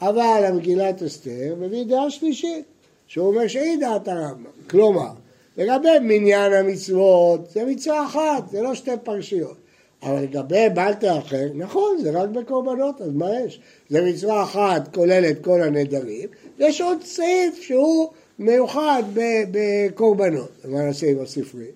אבל 0.00 0.44
המגילת 0.44 1.02
אסתר 1.02 1.54
מביא 1.58 1.84
דעה 1.84 2.10
שלישית, 2.10 2.64
שהוא 3.06 3.26
אומר 3.26 3.48
שהיא 3.48 3.78
דעת 3.80 4.08
הרמב"ם. 4.08 4.50
כלומר, 4.70 5.10
לגבי 5.56 5.98
מניין 6.00 6.52
המצוות, 6.52 7.50
זה 7.50 7.64
מצווה 7.64 8.06
אחת, 8.06 8.50
זה 8.50 8.62
לא 8.62 8.74
שתי 8.74 8.90
פרשיות. 9.02 9.56
אבל 10.02 10.22
לגבי 10.22 10.68
בל 10.74 10.94
תאחר, 10.94 11.46
נכון, 11.54 11.98
זה 12.02 12.10
רק 12.10 12.28
בקורבנות, 12.28 13.00
אז 13.00 13.10
מה 13.14 13.40
יש? 13.40 13.60
זה 13.88 14.02
מצווה 14.02 14.42
אחת 14.42 14.94
כוללת 14.94 15.44
כל 15.44 15.62
הנדרים, 15.62 16.28
יש 16.58 16.80
עוד 16.80 17.02
סעיף 17.02 17.62
שהוא 17.62 18.10
מיוחד 18.38 19.02
בקורבנות. 19.50 20.50
מה 20.64 20.82
נעשה 20.82 21.10
עם 21.10 21.20
הספרי? 21.20 21.66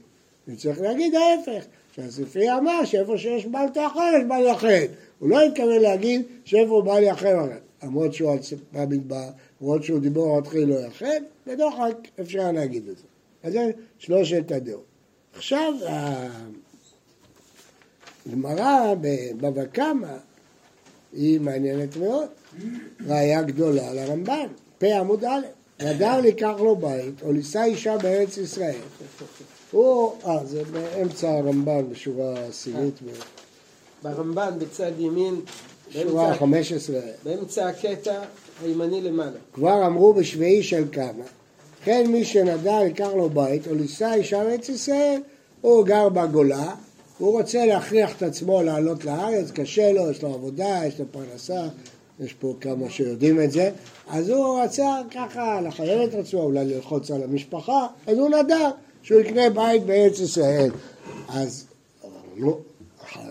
אני 0.48 0.56
צריך 0.56 0.80
להגיד 0.80 1.14
ההפך, 1.14 1.66
שהספרי 1.94 2.52
אמר 2.58 2.84
שאיפה 2.84 3.18
שיש 3.18 3.46
בעל 3.46 3.68
תאכל 3.68 4.00
יש 4.18 4.24
בעל 4.28 4.46
יחד. 4.46 4.86
הוא 5.18 5.30
לא 5.30 5.42
התכוון 5.42 5.80
להגיד 5.80 6.22
שאיפה 6.44 6.82
בעל 6.84 7.02
יחד, 7.02 7.34
למרות 7.82 8.14
שהוא 8.14 8.36
במדבר, 8.72 9.28
למרות 9.60 9.84
שהוא 9.84 9.98
דיבור 9.98 10.40
מתחיל 10.40 10.68
לא 10.68 10.74
יחד, 10.74 11.20
בדוחק 11.46 11.96
אפשר 12.20 12.52
להגיד 12.52 12.88
את 12.88 12.96
זה. 12.96 13.02
אז 13.42 13.52
זה 13.52 13.70
שלושת 13.98 14.52
הדעות. 14.52 14.84
עכשיו, 15.36 15.74
הגמרא 18.26 18.94
בבבא 19.00 19.64
קמא 19.64 20.16
היא 21.12 21.40
מעניינת 21.40 21.96
מאוד, 21.96 22.28
ראיה 23.06 23.42
גדולה 23.42 23.94
לרמב"ן, 23.94 24.46
פ' 24.78 24.84
עמוד 24.84 25.24
א'. 25.24 25.46
אדם 25.78 26.24
לקח 26.24 26.54
לו 26.58 26.76
בית, 26.76 27.22
או 27.22 27.32
לישא 27.32 27.62
אישה 27.64 27.98
בארץ 27.98 28.36
ישראל. 28.36 28.80
הוא, 29.70 30.12
אה, 30.26 30.44
זה 30.44 30.62
באמצע 30.64 31.30
הרמב"ן, 31.30 31.90
בשורה 31.90 32.34
עשירית. 32.48 32.94
ברמב"ן 34.02 34.58
בצד 34.58 34.92
ימין, 34.98 35.40
שורה 35.90 36.34
חמש 36.34 36.72
עשרה. 36.72 37.00
באמצע 37.24 37.68
הקטע 37.68 38.22
הימני 38.62 39.00
למעלה. 39.00 39.38
כבר 39.52 39.86
אמרו 39.86 40.14
בשביעי 40.14 40.62
של 40.62 40.84
כמה. 40.92 41.24
כן 41.84 42.06
מי 42.06 42.24
שנדע 42.24 42.84
לקח 42.84 43.08
לו 43.16 43.30
בית, 43.30 43.68
או 43.68 43.74
לישא 43.74 44.12
אישה 44.14 44.44
בארץ 44.44 44.68
ישראל, 44.68 45.20
הוא 45.60 45.86
גר 45.86 46.08
בגולה, 46.08 46.74
הוא 47.18 47.32
רוצה 47.32 47.66
להכריח 47.66 48.16
את 48.16 48.22
עצמו 48.22 48.62
לעלות 48.62 49.04
לארץ, 49.04 49.50
קשה 49.50 49.92
לו, 49.92 50.10
יש 50.10 50.22
לו 50.22 50.34
עבודה, 50.34 50.80
יש 50.86 51.00
לו 51.00 51.04
פרנסה, 51.10 51.62
יש 52.20 52.32
פה 52.32 52.54
כמה 52.60 52.90
שיודעים 52.90 53.40
את 53.40 53.50
זה, 53.50 53.70
אז 54.08 54.28
הוא 54.28 54.60
רצה 54.60 55.00
ככה 55.10 55.60
לחייב 55.60 56.00
את 56.00 56.14
עצמו, 56.14 56.40
אולי 56.40 56.64
ללחוץ 56.64 57.10
על 57.10 57.22
המשפחה, 57.22 57.86
אז 58.06 58.18
הוא 58.18 58.28
נדע 58.28 58.70
שהוא 59.02 59.20
יקנה 59.20 59.50
בית 59.50 59.82
בארץ 59.82 60.20
ישראל. 60.20 60.70
אז 61.28 61.66
לא, 62.36 62.58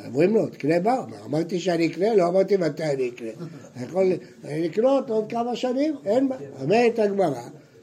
אומרים 0.05 0.35
לו, 0.35 0.47
תקנה 0.47 0.79
בר, 0.79 1.03
אמרתי 1.25 1.59
שאני 1.59 1.87
אקנה, 1.87 2.15
לא 2.15 2.27
אמרתי 2.27 2.57
מתי 2.57 2.83
אני 2.83 3.09
אקנה. 3.09 3.29
אני 3.75 3.85
יכול 3.85 4.05
לקנות 4.45 5.09
עוד 5.09 5.25
כמה 5.29 5.55
שנים, 5.55 5.95
אין 6.05 6.29
בעיה. 6.29 6.49
אומרת 6.61 6.99
הגמרא, 6.99 7.41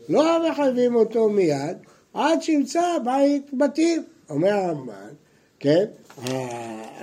לא 0.09 0.51
מחייבים 0.51 0.95
אותו 0.95 1.29
מיד 1.29 1.77
עד 2.15 2.43
שימצא 2.43 2.83
בית 3.05 3.51
בתים. 3.59 4.03
אומר 4.31 4.53
הרמב"ן, 4.53 5.09
כן, 5.59 5.85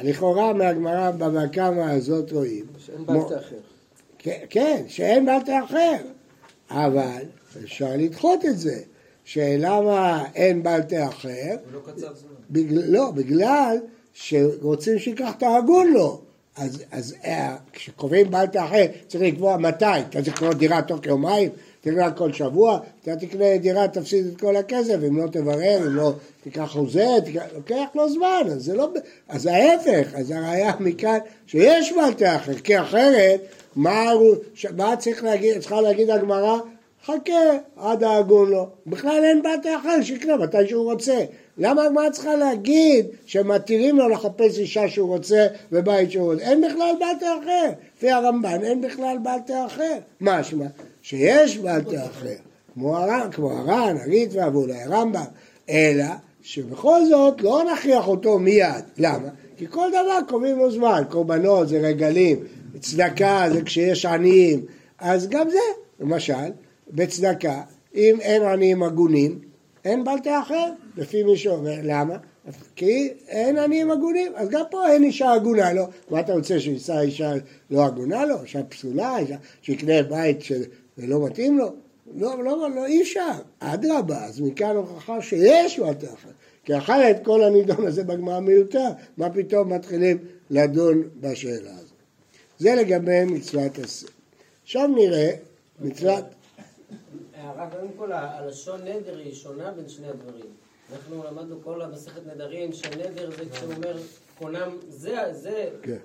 לכאורה 0.03 0.53
מהגמרא 0.53 1.11
בבא 1.11 1.47
קמא 1.47 1.81
הזאת 1.81 2.31
רואים. 2.31 2.65
שאין 2.85 3.05
בית 3.05 3.25
אחר. 3.25 3.68
כן, 4.19 4.39
כן, 4.49 4.83
שאין 4.87 5.25
בל 5.25 5.39
תאחר, 5.45 5.95
אבל 6.69 7.21
אפשר 7.63 7.89
לדחות 7.97 8.45
את 8.45 8.57
זה, 8.57 8.79
שלמה 9.23 10.25
אין 10.35 10.63
בל 10.63 10.81
תאחר, 10.81 11.55
לא 11.73 11.79
קצב 11.85 12.15
זמן. 12.15 12.29
בגלל, 12.49 12.83
לא, 12.87 13.11
בגלל 13.11 13.77
שרוצים 14.13 14.99
שייקח 14.99 15.31
את 15.37 15.43
ההגון 15.43 15.93
לו. 15.93 16.21
אז, 16.57 16.83
אז 16.91 17.15
אה, 17.25 17.55
כשקובעים 17.73 18.31
בל 18.31 18.45
תאחר 18.45 18.85
צריך 19.07 19.23
לקבוע 19.23 19.57
מתי, 19.57 19.85
אתה 19.85 20.21
צריך 20.21 20.35
לקנות 20.35 20.57
דירה 20.57 20.81
תוך 20.81 21.05
יומיים, 21.05 21.49
תקנה 21.81 22.11
כל 22.11 22.33
שבוע, 22.33 22.79
אתה 23.03 23.15
תקנה 23.15 23.57
דירה, 23.57 23.87
תפסיד 23.87 24.25
את 24.25 24.39
כל 24.39 24.55
הכסף, 24.55 24.97
אם 25.07 25.17
לא 25.17 25.27
תברר, 25.27 25.77
אם 25.77 25.95
לא 25.95 26.13
תיקח 26.43 26.65
חוזה, 26.71 27.07
תיקח, 27.25 27.43
לוקח 27.55 27.85
לו 27.95 28.13
זמן, 28.13 28.41
אז 28.45 28.63
זה 28.63 28.75
לא, 28.75 28.89
אז 29.27 29.45
ההפך, 29.45 30.13
אז 30.13 30.31
הראיה 30.31 30.73
מכאן 30.79 31.17
שיש 31.47 31.93
בל 31.93 32.13
תאחר, 32.13 32.53
כי 32.53 32.79
אחרת 32.79 33.41
מה, 33.75 34.11
מה 34.77 34.95
צריך 34.97 35.23
להגיד, 35.23 35.59
צריכה 35.59 35.81
להגיד 35.81 36.09
הגמרא? 36.09 36.59
חכה 37.05 37.57
עד 37.77 38.03
ההגון 38.03 38.49
לו. 38.49 38.67
בכלל 38.87 39.21
אין 39.23 39.41
בת 39.41 39.67
אחר 39.79 40.01
שיקנה 40.01 40.37
מתי 40.37 40.67
שהוא 40.67 40.91
רוצה. 40.91 41.25
למה 41.57 41.83
הגמרא 41.83 42.09
צריכה 42.09 42.35
להגיד 42.35 43.05
שמתירים 43.25 43.97
לו 43.97 44.09
לחפש 44.09 44.59
אישה 44.59 44.89
שהוא 44.89 45.09
רוצה 45.09 45.47
ובית 45.71 46.11
שהוא 46.11 46.33
רוצה? 46.33 46.43
אין 46.43 46.61
בכלל 46.61 46.91
בת 46.99 47.23
אחר. 47.23 47.71
לפי 47.97 48.11
הרמב"ן 48.11 48.63
אין 48.63 48.81
בכלל 48.81 49.17
בת 49.23 49.51
אחר. 49.67 49.97
משמע 50.21 50.65
שיש 51.01 51.57
בת 51.57 51.87
אחר. 51.87 52.35
כמו 52.73 52.97
הר"ן, 52.97 53.29
כמו 53.31 53.51
הר"ן, 53.51 53.97
הריט 54.01 54.29
ואבולי, 54.33 54.81
הרמב"ם. 54.83 55.25
אלא 55.69 56.05
שבכל 56.43 57.05
זאת 57.05 57.41
לא 57.41 57.63
נכריח 57.73 58.07
אותו 58.07 58.39
מיד. 58.39 58.83
למה? 58.97 59.27
כי 59.57 59.67
כל 59.69 59.89
דבר 59.89 60.19
קובעים 60.27 60.57
לו 60.57 60.71
זמן. 60.71 61.03
קורבנות 61.09 61.69
זה 61.69 61.79
רגלים, 61.79 62.39
צדקה 62.79 63.45
זה 63.53 63.61
כשיש 63.61 64.05
עניים, 64.05 64.65
אז 64.99 65.29
גם 65.29 65.49
זה, 65.49 65.59
למשל, 65.99 66.51
בצדקה, 66.91 67.61
אם 67.95 68.17
אין 68.21 68.43
עניים 68.43 68.83
הגונים, 68.83 69.39
אין 69.85 70.03
בלטה 70.03 70.39
אחר, 70.39 70.71
לפי 70.97 71.23
מי 71.23 71.37
שאומר, 71.37 71.75
למה? 71.83 72.17
כי 72.75 73.09
אין 73.27 73.57
עניים 73.57 73.91
הגונים, 73.91 74.31
אז 74.35 74.49
גם 74.49 74.63
פה 74.71 74.87
אין 74.91 75.03
אישה 75.03 75.31
הגונה, 75.31 75.73
לא? 75.73 75.83
מה 76.09 76.19
אתה 76.19 76.33
רוצה 76.33 76.59
שיישא 76.59 76.99
אישה 76.99 77.33
לא 77.71 77.85
הגונה 77.85 78.25
לו? 78.25 78.43
אישה 78.43 78.63
פסולה, 78.63 79.17
אישה 79.17 79.35
שיקנה 79.61 80.03
בית 80.03 80.41
שלא 80.41 81.25
מתאים 81.25 81.57
לו? 81.57 81.73
לא, 82.15 82.43
לא, 82.43 82.69
לא, 82.75 82.85
אי 82.85 83.01
אפשר. 83.01 83.31
אדרבה, 83.59 84.25
אז 84.25 84.41
מכאן 84.41 84.75
הוכחה 84.75 85.21
שיש 85.21 85.79
מטה 85.79 86.07
אחר. 86.07 86.29
כי 86.65 86.77
אחרת 86.77 87.25
כל 87.25 87.43
הנידון 87.43 87.87
הזה 87.87 88.03
בגמרא 88.03 88.39
מיותר, 88.39 88.89
מה 89.17 89.29
פתאום 89.29 89.73
מתחילים 89.73 90.17
לדון 90.49 91.03
בשאלה 91.21 91.71
הזאת. 91.75 91.88
זה 92.59 92.75
לגבי 92.75 93.25
מצוות 93.25 93.79
עשה. 93.79 94.07
עכשיו 94.63 94.87
נראה 94.87 95.31
מצוות... 95.79 96.25
הערה 97.33 97.69
קודם 97.69 97.87
כל, 97.97 98.11
הלשון 98.11 98.81
נדר 98.81 99.17
היא 99.17 99.33
שונה 99.33 99.71
בין 99.71 99.89
שני 99.89 100.07
הדברים. 100.07 100.45
אנחנו 100.93 101.23
למדנו 101.23 101.61
כל 101.63 101.81
המסכת 101.81 102.21
נדרים 102.27 102.73
שנדר 102.73 103.29
זה 103.37 103.49
כשהוא 103.51 103.73
אומר 103.73 103.97
קונם 104.39 104.77
זה, 104.89 105.15
זה, 105.31 105.69
כן. 105.81 105.97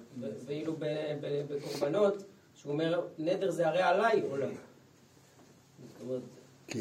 ואילו 0.46 0.76
בקורבנות, 1.48 2.24
שהוא 2.54 2.72
אומר 2.72 3.00
נדר 3.18 3.50
זה 3.50 3.68
הרי 3.68 3.82
עליי 3.82 4.22
עולם. 4.30 4.50
כי 6.66 6.80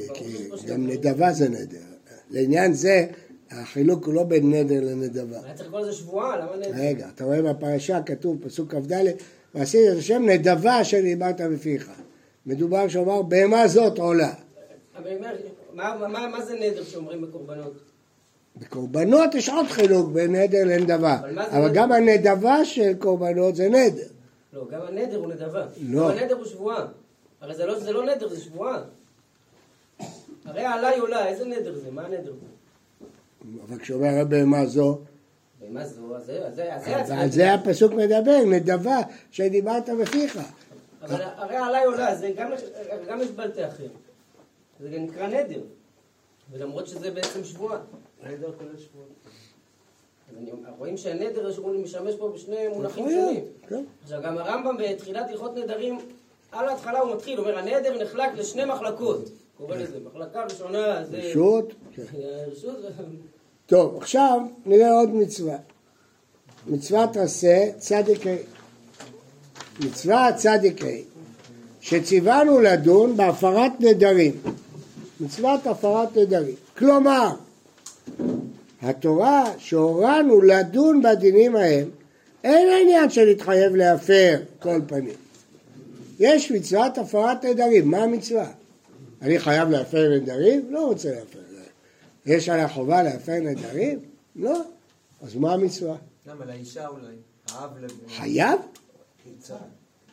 גם 0.68 0.88
נדבה 0.88 1.32
זה 1.32 1.50
נדר. 1.50 1.80
לעניין 2.30 2.74
זה, 2.74 3.08
החילוק 3.52 4.06
הוא 4.06 4.14
לא 4.14 4.24
בין 4.24 4.54
נדר 4.54 4.80
לנדבה. 4.82 5.40
היה 5.44 5.54
צריך 5.54 5.68
לקרוא 5.68 5.82
לזה 5.82 5.94
שבועה, 5.94 6.38
למה 6.38 6.56
נדר? 6.56 6.72
רגע, 6.76 7.10
אתה 7.16 7.24
רואה 7.24 7.42
בפרשה 7.42 8.04
כתוב, 8.04 8.38
פסוק 8.44 8.76
כ"ד, 8.76 9.06
ועשית 9.56 9.82
את 9.92 9.98
השם 9.98 10.24
נדבה 10.26 10.82
אשר 10.82 11.02
דיברת 11.02 11.42
בפיך. 11.42 11.90
מדובר 12.46 12.88
שאומר, 12.88 13.22
בהמה 13.22 13.68
זאת 13.68 14.00
עולה. 14.00 14.34
אבל 14.98 15.08
אני 15.08 16.06
אומר, 16.06 16.28
מה 16.28 16.46
זה 16.46 16.54
נדר 16.60 16.84
שאומרים 16.84 17.22
בקורבנות? 17.22 17.74
בקורבנות 18.56 19.36
יש 19.36 19.50
עוד 19.50 19.66
חילוק 19.68 20.10
בין 20.12 20.36
נדר 20.36 20.64
לנדבה, 20.66 21.20
אבל, 21.20 21.40
אבל 21.40 21.74
גם 21.74 21.92
הנדבה 21.92 22.66
של 22.66 22.94
קורבנות 23.00 23.56
זה 23.56 23.70
נדר. 23.70 24.08
לא, 24.54 24.68
גם 24.72 24.82
הנדר 24.88 25.18
הוא 25.18 25.28
נדבה. 25.28 25.66
לא. 25.82 26.12
גם 26.12 26.18
הנדר 26.18 26.36
הוא 26.36 26.46
שבועה. 26.46 26.86
הרי 27.42 27.56
זה 27.56 27.66
לא, 27.66 27.80
זה 27.80 27.92
לא 27.92 28.06
נדר, 28.06 28.30
זה 28.30 28.42
שבועה. 28.42 28.82
הרי 30.46 30.66
עליי 30.66 31.00
עולה, 31.00 31.28
איזה 31.28 31.46
נדר 31.46 31.76
זה? 31.76 31.92
מה 31.92 32.06
הנדר 32.06 32.34
אבל 33.68 33.80
כשאומר 33.80 34.08
הרבה 34.08 34.46
מה 34.46 34.66
זו? 34.66 35.00
ומה 35.68 35.86
זו? 35.86 36.16
אז 36.16 36.32
זה, 36.56 36.74
על 37.22 37.30
זה 37.30 37.54
הפסוק 37.54 37.94
מדבר, 37.94 38.38
נדבה 38.46 38.98
שדיברת 39.32 39.90
בפיך. 40.02 40.40
אבל 41.02 41.22
הרי 41.22 41.56
עליי 41.56 41.86
עולה, 41.86 42.16
זה 42.16 42.32
גם 43.08 43.22
יש 43.22 43.32
בלטה 43.32 43.68
אחר. 43.68 43.88
זה 44.80 45.00
נקרא 45.00 45.28
נדר. 45.28 45.62
ולמרות 46.52 46.88
שזה 46.88 47.12
בעצם 47.12 47.44
שבועה. 47.44 47.78
נדר 48.24 48.52
כולל 48.58 48.78
שבועה. 48.78 49.08
רואים 50.78 50.98
שהנדר 50.98 51.52
משמש 51.84 52.16
פה 52.16 52.30
בשני 52.30 52.68
מונחים 52.68 53.10
שונים. 53.10 53.46
כן. 53.68 53.84
עכשיו 54.04 54.22
גם 54.24 54.38
הרמב"ם 54.38 54.78
בתחילת 54.78 55.30
הלכות 55.30 55.58
נדרים, 55.58 56.00
על 56.52 56.70
ההתחלה 56.70 57.00
הוא 57.00 57.16
מתחיל, 57.16 57.38
הוא 57.38 57.48
אומר 57.48 57.58
הנדר 57.58 58.04
נחלק 58.04 58.32
לשני 58.36 58.66
מחלקות. 58.66 59.30
קורא 59.58 59.76
לזה 59.76 60.00
מחלקה 60.00 60.44
ראשונה 60.44 61.06
זה... 61.06 61.18
רשות. 61.18 61.74
רשות. 62.52 62.76
טוב, 63.66 63.98
עכשיו 63.98 64.42
נראה 64.66 64.92
עוד 64.92 65.16
מצווה. 65.16 65.58
מצוות 66.68 67.18
עשה 67.18 67.66
צדיק 67.78 68.28
ה'. 68.28 68.36
מצווה 69.80 70.30
צדיק 70.36 70.84
ה', 70.84 70.88
שציוונו 71.82 72.60
לדון 72.60 73.18
בהפרת 73.18 73.72
נדרים. 73.80 74.32
מצוות 75.20 75.68
הפרת 75.68 76.18
נדרים. 76.18 76.56
כלומר, 76.78 77.36
התורה 78.82 79.52
שהורנו 79.58 80.42
לדון 80.42 81.02
בדינים 81.02 81.56
ההם, 81.56 81.90
אין 82.44 82.70
העניין 82.70 83.10
של 83.10 83.26
להתחייב 83.26 83.76
להפר 83.76 84.40
כל 84.60 84.80
פנים. 84.88 85.16
יש 86.20 86.52
מצוות 86.52 86.98
הפרת 86.98 87.46
נדרים, 87.46 87.92
מה 87.92 87.98
המצווה? 87.98 88.48
אני 89.22 89.40
חייב 89.40 89.70
להפר 89.70 90.10
נדרים? 90.10 90.62
לא 90.70 90.86
רוצה 90.86 91.10
להפר. 91.10 91.53
יש 92.26 92.50
עליה 92.50 92.68
חובה 92.68 93.04
להפר 93.04 93.40
נדרים? 93.40 94.00
לא. 94.36 94.62
אז 95.22 95.36
מה 95.36 95.54
המצווה? 95.54 95.96
למה? 96.28 96.46
לאישה 96.46 96.88
אולי. 96.88 97.16
חייב? 98.08 98.60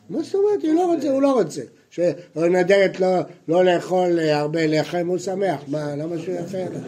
מה 0.09 0.23
זאת 0.23 0.35
אומרת? 0.35 0.63
הוא 0.63 0.73
לא 0.73 0.93
רוצה, 0.93 1.09
הוא 1.09 1.21
לא 1.21 1.33
רוצה. 1.33 1.61
שנדרת 1.89 2.99
לא, 2.99 3.19
לא 3.47 3.65
לאכול 3.65 4.19
הרבה 4.19 4.67
לחם, 4.67 5.07
הוא 5.07 5.17
שמח. 5.17 5.61
מה, 5.67 5.95
למה 5.95 6.17
שהוא 6.17 6.35
יפר 6.35 6.65
לה? 6.73 6.79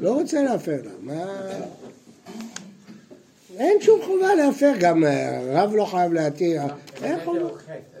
לא 0.00 0.14
רוצה 0.14 0.42
להפר 0.42 0.78
לה. 0.84 0.90
מה... 1.00 1.24
אין 3.56 3.80
שום 3.80 4.00
חובה 4.04 4.34
להפר, 4.34 4.72
גם 4.80 5.04
רב 5.52 5.74
לא 5.74 5.84
חייב 5.84 6.12
להתיר. 6.12 6.62
אין 7.02 7.24
חובה. 7.24 7.48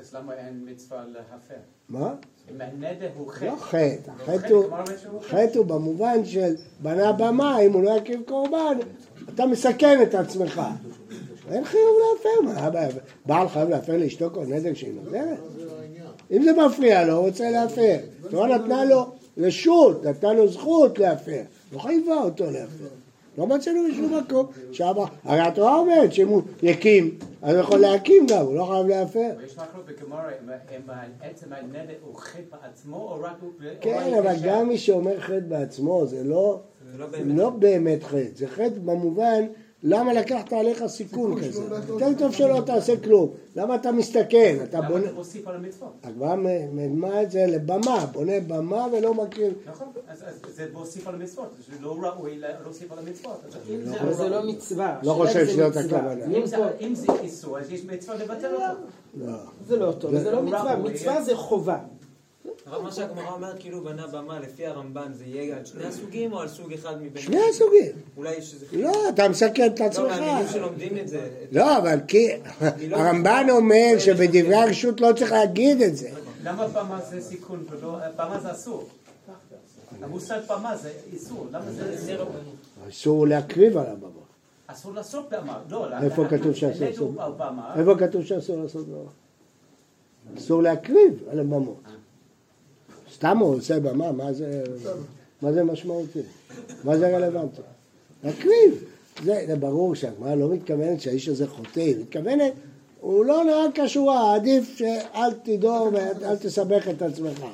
אז 0.00 0.14
למה 0.14 0.32
אין 0.34 0.66
מצווה 0.66 1.04
להפר? 1.12 1.54
מה? 1.88 2.14
הנדר 2.60 3.08
הוא 3.18 3.30
חטא. 3.30 3.44
לא 3.44 3.56
חטא, 3.56 4.10
חטא 5.22 5.58
הוא 5.58 5.66
במובן 5.66 6.24
של 6.24 6.54
בנה 6.80 7.12
במה, 7.12 7.60
אם 7.60 7.72
הוא 7.72 7.82
לא 7.82 7.90
יקריב 7.90 8.22
קורבן, 8.22 8.78
אתה 9.34 9.46
מסכן 9.46 10.02
את 10.02 10.14
עצמך. 10.14 10.62
אין 11.50 11.64
חיוב 11.64 11.96
להפר? 12.14 12.70
בעל 13.26 13.48
חייב 13.48 13.68
להפר 13.68 13.96
לאשתו 13.96 14.30
כל 14.34 14.44
נדר 14.46 14.74
שהיא 14.74 14.94
נותנת? 14.94 15.38
אם 16.30 16.42
זה 16.42 16.50
מפריע 16.52 17.04
לו, 17.04 17.12
הוא 17.12 17.26
רוצה 17.26 17.50
להפר. 17.50 17.96
התורה 18.26 18.58
נתנה 18.58 18.84
לו 18.84 19.06
רשות, 19.38 20.04
נתנה 20.04 20.32
לו 20.32 20.48
זכות 20.48 20.98
להפר, 20.98 21.42
לא 21.72 21.78
חייבה 21.78 22.14
אותו 22.14 22.44
להפר. 22.44 23.03
לא 23.38 23.46
מצאנו 23.46 23.80
בשום 23.90 24.18
מקום? 24.18 24.46
שאבא, 24.72 25.04
הרי 25.24 25.40
התורה 25.40 25.78
אומרת 25.78 26.12
שאם 26.12 26.28
הוא 26.28 26.42
יקים, 26.62 27.18
אז 27.42 27.54
הוא 27.54 27.60
יכול 27.60 27.78
להקים 27.78 28.26
גם, 28.26 28.46
הוא 28.46 28.54
לא 28.54 28.64
חייב 28.64 28.86
להפר. 28.86 29.30
יש 29.46 29.56
מחלוק 29.58 29.86
בגמרא 29.86 30.30
אם 30.76 30.90
עצם 31.22 31.52
הנדר 31.52 31.94
הוא 32.04 32.16
חטא 32.16 32.56
בעצמו 32.62 32.96
או 32.96 33.20
רק 33.20 33.36
הוא... 33.40 33.50
כן, 33.80 34.14
אבל 34.18 34.34
גם 34.44 34.68
מי 34.68 34.78
שאומר 34.78 35.20
חטא 35.20 35.40
בעצמו 35.48 36.06
זה 36.06 36.24
לא, 36.24 36.60
לא 37.24 37.50
באמת 37.50 38.02
חטא, 38.02 38.28
זה 38.34 38.46
חטא 38.46 38.78
במובן 38.84 39.44
למה 39.86 40.12
לקחת 40.12 40.52
עליך 40.52 40.86
סיכון 40.86 41.40
כזה? 41.44 41.62
יותר 41.88 42.08
טוב 42.18 42.32
שלא 42.32 42.60
תעשה 42.66 42.96
כלום. 42.96 43.30
למה 43.56 43.74
אתה 43.74 43.92
מסתכן? 43.92 44.56
אתה 44.62 44.80
בונה... 44.80 44.98
למה 44.98 45.06
אתה 45.06 45.14
מוסיף 45.14 45.48
על 45.48 45.54
המצוות? 45.54 45.92
הגמרא 46.02 46.36
מדמה 46.72 47.22
את 47.22 47.30
זה 47.30 47.46
לבמה, 47.48 48.06
בונה 48.12 48.40
במה 48.46 48.86
ולא 48.92 49.14
מכיר. 49.14 49.52
נכון, 49.66 49.88
אז 50.08 50.24
זה 50.54 50.66
מוסיף 50.72 51.08
על 51.08 51.14
המצוות, 51.14 51.48
זה 51.70 51.76
לא 51.80 51.96
ראוי 52.00 52.38
להוסיף 52.64 52.92
על 52.92 52.98
המצוות. 52.98 53.40
אבל 54.00 54.12
זה 54.12 54.28
לא 54.28 54.42
מצווה. 54.46 54.98
לא 55.02 55.12
חושב 55.12 55.46
שזאת 55.46 55.76
הכוונה. 55.76 56.24
אם 56.80 56.94
זה 56.94 57.06
איסור, 57.20 57.58
אז 57.58 57.72
יש 57.72 57.84
מצווה 57.84 58.16
לבטל 58.16 58.54
אותו. 58.54 58.64
לא. 59.14 59.32
זה 59.66 59.76
לא 59.76 59.92
טוב, 59.92 60.18
זה 60.18 60.30
לא 60.30 60.42
מצווה, 60.42 60.76
מצווה 60.76 61.22
זה 61.22 61.36
חובה. 61.36 61.78
הרב, 62.66 62.82
מה 62.82 62.92
שהגמרא 62.92 63.32
אומרת, 63.34 63.58
כאילו 63.58 63.84
בנה 63.84 64.06
במה, 64.06 64.40
לפי 64.40 64.66
הרמב"ן, 64.66 65.12
זה 65.12 65.24
יהיה 65.24 65.56
על 65.56 65.64
שני 65.64 65.84
הסוגים 65.84 66.32
או 66.32 66.40
על 66.40 66.48
סוג 66.48 66.72
אחד 66.72 67.02
מבין? 67.02 67.22
שני 67.22 67.40
הסוגים. 67.50 67.92
אולי 68.16 68.34
יש 68.34 68.54
איזה... 68.54 68.66
לא, 68.72 69.08
אתה 69.08 69.28
מסכן 69.28 69.66
את 69.74 69.80
עצמך. 69.80 70.04
לא, 70.04 70.08
מהמילים 70.08 70.48
שלומדים 70.52 70.98
את 70.98 71.08
זה. 71.08 71.28
לא, 71.52 71.78
אבל 71.78 71.98
כי... 72.08 72.28
לא 72.88 72.96
הרמב"ן 72.96 73.46
אומר 73.50 73.98
שבדברי 73.98 74.54
הרשות 74.54 75.00
לא 75.00 75.12
צריך 75.18 75.32
להגיד 75.32 75.82
את 75.82 75.96
זה. 75.96 76.10
למה 76.44 76.68
במה 76.68 77.00
זה 77.00 77.20
סיכון 77.20 77.64
ולא... 77.70 77.98
במה 78.16 78.40
זה 78.40 78.52
אסור. 78.52 78.88
המושג 80.02 80.40
במה 80.48 80.76
זה 80.76 80.92
איסור. 81.12 81.46
למה 81.50 81.72
זה... 81.72 82.16
אסור 82.88 83.26
להקריב 83.26 83.76
על 83.76 83.86
הבמה. 83.86 84.08
אסור 84.66 84.92
לעשות 84.92 85.28
במה. 85.30 85.58
לא, 85.70 85.86
איפה 86.02 86.24
כתוב 86.30 86.54
שאסור 86.54 86.86
לעשות 86.86 87.14
במה? 87.36 87.74
איפה 87.78 87.94
כתוב 87.98 88.24
שאסור 88.24 88.62
לעשות 88.62 88.86
במה? 88.88 89.10
אסור 90.38 90.62
להקריב 90.62 91.22
על 91.30 91.40
הבמות. 91.40 91.82
סתם 93.14 93.38
הוא 93.38 93.54
עושה 93.54 93.80
במה, 93.80 94.12
מה 94.12 94.32
זה, 94.32 94.64
מה 95.42 95.52
זה 95.52 95.64
משמעותי? 95.64 96.20
מה 96.84 96.98
זה 96.98 97.16
רלוונטי? 97.16 97.60
להקריב. 98.24 98.84
זה, 99.24 99.44
זה 99.46 99.56
ברור 99.56 99.94
שהגמרא 99.94 100.34
לא 100.34 100.48
מתכוונת 100.48 101.00
שהאיש 101.00 101.28
הזה 101.28 101.48
חוטא, 101.48 101.80
היא 101.80 101.96
מתכוונת, 102.00 102.52
הוא 103.00 103.24
לא 103.24 103.44
נהג 103.44 103.70
כשורה, 103.84 104.34
עדיף 104.34 104.76
שאל 104.76 105.32
תדור 105.42 105.90
ואל 105.92 106.36
תסבך 106.36 106.88
את 106.88 107.02
עצמך. 107.02 107.44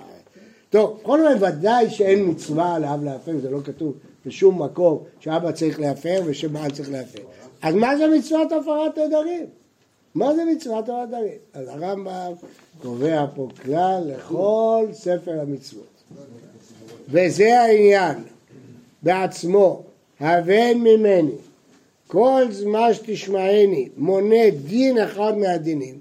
טוב, 0.70 0.98
בכל 1.00 1.26
אופן 1.26 1.44
ודאי 1.44 1.90
שאין 1.90 2.28
מצווה 2.28 2.78
לאב 2.78 3.04
להפר, 3.04 3.32
זה 3.42 3.50
לא 3.50 3.58
כתוב 3.64 3.94
בשום 4.26 4.62
מקום 4.62 5.02
שאבא 5.20 5.52
צריך 5.52 5.80
להפר 5.80 6.22
ושבעל 6.26 6.70
צריך 6.70 6.90
להפר. 6.90 7.22
אז 7.62 7.74
מה 7.74 7.96
זה 7.96 8.06
מצוות 8.18 8.52
הפרת 8.52 8.98
נדרים? 8.98 9.59
מה 10.14 10.34
זה 10.34 10.44
מצוות 10.44 10.88
נדרים? 10.88 11.38
אז 11.54 11.68
הרמב"ם 11.68 12.32
קובע 12.82 13.26
פה 13.34 13.48
כלל 13.62 14.02
לכל 14.06 14.86
ספר 14.92 15.40
המצוות. 15.40 16.02
וזה 17.08 17.60
העניין 17.60 18.16
בעצמו, 19.02 19.82
הבן 20.20 20.78
ממני, 20.78 21.32
כל 22.06 22.42
זמן 22.50 22.94
שתשמעני 22.94 23.88
מונה 23.96 24.50
דין 24.66 24.98
אחד 24.98 25.38
מהדינים, 25.38 25.94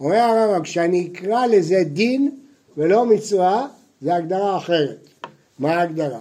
אומר 0.00 0.16
הרמב"ם, 0.16 0.62
כשאני 0.62 1.08
אקרא 1.12 1.46
לזה 1.46 1.82
דין 1.84 2.30
ולא 2.76 3.06
מצווה, 3.06 3.66
זה 4.00 4.14
הגדרה 4.14 4.56
אחרת. 4.56 5.08
מה 5.58 5.74
ההגדרה? 5.74 6.20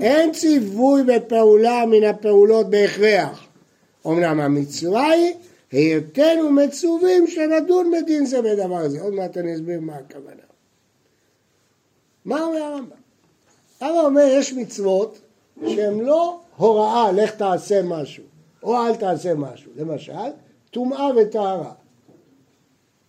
אין 0.00 0.32
ציווי 0.32 1.02
בפעולה 1.02 1.86
מן 1.86 2.04
הפעולות 2.04 2.70
בהכרח. 2.70 3.46
אמנם 4.06 4.40
המצווה 4.40 5.10
היא, 5.10 5.34
היותנו 5.72 6.50
מצווים 6.50 7.26
שנדון 7.26 7.92
בדין 7.92 8.26
זה 8.26 8.42
בדבר 8.42 8.76
הזה. 8.76 9.00
עוד 9.00 9.14
מעט 9.14 9.36
אני 9.36 9.54
אסביר 9.54 9.80
מה 9.80 9.96
הכוונה. 9.96 10.42
מה 12.24 12.42
אומר 12.42 12.62
הרמב"ם? 12.62 12.96
הרמב"ם 13.80 14.04
אומר 14.04 14.26
יש 14.30 14.52
מצוות 14.52 15.18
שהן 15.68 16.00
לא 16.00 16.40
הוראה 16.56 17.12
לך 17.12 17.34
תעשה 17.34 17.82
משהו 17.82 18.24
או 18.62 18.76
אל 18.76 18.96
תעשה 18.96 19.34
משהו. 19.34 19.72
למשל, 19.76 20.12
טומאה 20.70 21.06
וטהרה. 21.16 21.72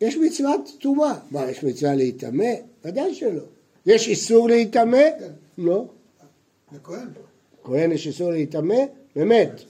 יש 0.01 0.18
מצוות 0.18 0.70
טומאה. 0.82 1.14
מה, 1.32 1.51
יש 1.51 1.64
מצווה 1.64 1.95
להיטמא? 1.95 2.53
ודאי 2.86 3.16
שלא. 3.16 3.43
יש 3.86 4.07
איסור 4.07 4.47
להיטמא? 4.47 5.03
לא. 5.57 5.86
לכהן. 6.72 7.07
כהן 7.64 7.91
יש 7.91 8.07
איסור 8.07 8.32
להיטמא? 8.32 8.76
באמת. 9.16 9.62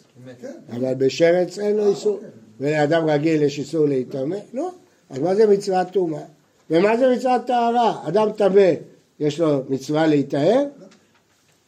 כן. 0.42 0.60
אבל 0.70 0.94
בשרץ 0.94 1.60
אין 1.60 1.78
לו 1.78 1.90
איסור. 1.90 2.20
ולאדם 2.62 3.10
רגיל 3.10 3.42
יש 3.44 3.60
איסור 3.60 3.86
להיטמא? 3.86 4.36
לא. 4.54 4.72
אז 5.10 5.20
מה 5.20 5.36
זה 5.36 5.48
מצוות 5.48 5.88
טומאה? 5.92 6.22
ומה 6.70 6.98
זה 6.98 7.16
מצוות 7.16 7.48
טהרה? 7.48 8.08
אדם 8.08 8.32
טמא, 8.32 8.72
יש 9.20 9.40
לו 9.40 9.62
מצווה 9.70 10.08
להיטהר? 10.08 10.64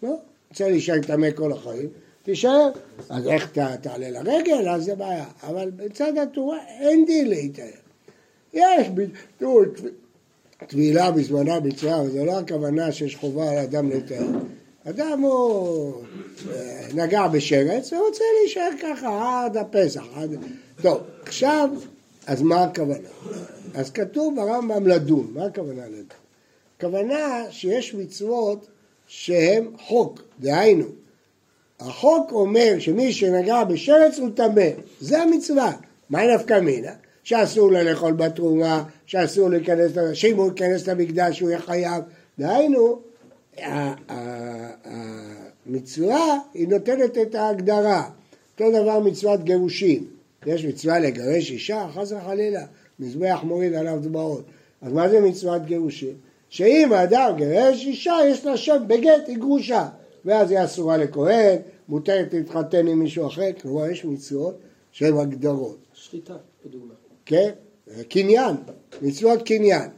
לא. 0.03 0.15
רוצה 0.49 0.69
להישאר 0.69 1.01
טמא 1.01 1.31
כל 1.35 1.51
החיים, 1.51 1.89
תישאר. 2.23 2.69
אז 3.09 3.27
איך 3.27 3.51
תעלה 3.81 4.09
לרגל? 4.09 4.69
אז 4.69 4.83
זה 4.83 4.95
בעיה. 4.95 5.25
אבל 5.43 5.71
בצד 5.75 6.17
התורה 6.17 6.57
אין 6.79 7.05
דין 7.05 7.29
להיטהר. 7.29 7.65
יש, 8.53 8.87
ב- 8.93 9.05
תראו, 9.37 9.61
טבילה 10.67 11.11
בזמנה 11.11 11.59
מצווה, 11.59 12.01
אבל 12.01 12.25
לא 12.25 12.39
הכוונה 12.39 12.91
שיש 12.91 13.15
חובה 13.15 13.51
על 13.51 13.57
אדם 13.57 13.89
להיטהר. 13.89 14.27
אדם 14.89 15.19
הוא 15.21 15.93
אה, 16.51 16.87
נגע 16.93 17.27
בשרץ 17.27 17.93
ורוצה 17.93 18.23
להישאר 18.41 18.69
ככה 18.81 19.43
עד 19.45 19.57
הפסח. 19.57 20.03
עד... 20.15 20.37
טוב, 20.81 21.01
עכשיו, 21.23 21.69
אז 22.27 22.41
מה 22.41 22.63
הכוונה? 22.63 23.09
אז 23.73 23.91
כתוב 23.91 24.35
ברמב"ם 24.35 24.87
לדון, 24.87 25.31
מה 25.33 25.45
הכוונה 25.45 25.87
לדון? 25.87 26.05
הכוונה 26.77 27.43
שיש 27.49 27.93
מצוות 27.93 28.67
שהן 29.07 29.67
חוק, 29.79 30.21
דהיינו, 30.39 30.85
החוק 31.79 32.31
אומר 32.31 32.75
שמי 32.79 33.13
שנגע 33.13 33.63
בשרץ 33.63 34.19
הוא 34.19 34.29
טמא, 34.35 34.69
זה 34.99 35.21
המצווה. 35.21 35.71
מה 36.09 36.35
נפקא 36.35 36.59
מינה? 36.59 36.91
שאסור 37.23 37.71
לו 37.71 37.83
לאכול 37.83 38.13
בתרומה, 38.13 38.83
שאסור 39.05 39.49
להיכנס, 39.49 39.91
שאם 40.13 40.37
הוא 40.37 40.47
ייכנס 40.47 40.87
למקדש 40.87 41.39
הוא 41.39 41.49
יהיה 41.49 41.61
חייב. 41.61 42.03
דהיינו, 42.39 42.99
המצווה 45.65 46.37
היא 46.53 46.67
נותנת 46.67 47.17
את 47.17 47.35
ההגדרה. 47.35 48.09
אותו 48.59 48.71
דבר 48.71 48.99
מצוות 48.99 49.43
גירושין. 49.43 50.03
יש 50.45 50.65
מצווה 50.65 50.99
לגרש 50.99 51.51
אישה, 51.51 51.87
חס 51.93 52.11
וחלילה, 52.11 52.65
מזבח 52.99 53.39
מוריד 53.43 53.73
עליו 53.73 53.99
דמעות. 54.01 54.45
אז 54.81 54.93
מה 54.93 55.09
זה 55.09 55.19
מצוות 55.19 55.65
גירושין? 55.65 56.15
שאם 56.49 56.93
האדם 56.93 57.33
גירש 57.37 57.85
אישה, 57.85 58.17
יש 58.29 58.45
לה 58.45 58.57
שם 58.57 58.83
בגט, 58.87 59.27
היא 59.27 59.37
גרושה. 59.37 59.87
ואז 60.25 60.51
היא 60.51 60.63
אסורה 60.63 60.97
לכהן, 60.97 61.57
מותרת 61.89 62.33
להתחתן 62.33 62.87
עם 62.87 62.99
מישהו 62.99 63.27
אחר, 63.27 63.49
כלומר 63.61 63.89
יש 63.89 64.05
מצוות 64.05 64.59
שהן 64.91 65.17
הגדרות. 65.17 65.77
שחיטה, 65.93 66.37
לדוגמה. 66.65 66.93
כן? 67.25 67.49
קניין, 68.09 68.55
מצוות 69.01 69.41
קניין. 69.41 69.89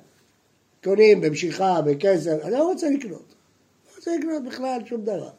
קונים 0.83 1.21
במשיכה, 1.21 1.81
בכסף, 1.81 2.37
אני 2.43 2.51
לא 2.51 2.71
רוצה 2.71 2.89
לקנות. 2.89 3.35
לא 3.85 3.95
רוצה 3.95 4.11
לקנות 4.17 4.43
בכלל 4.43 4.79
שום 4.85 5.01
דבר. 5.01 5.29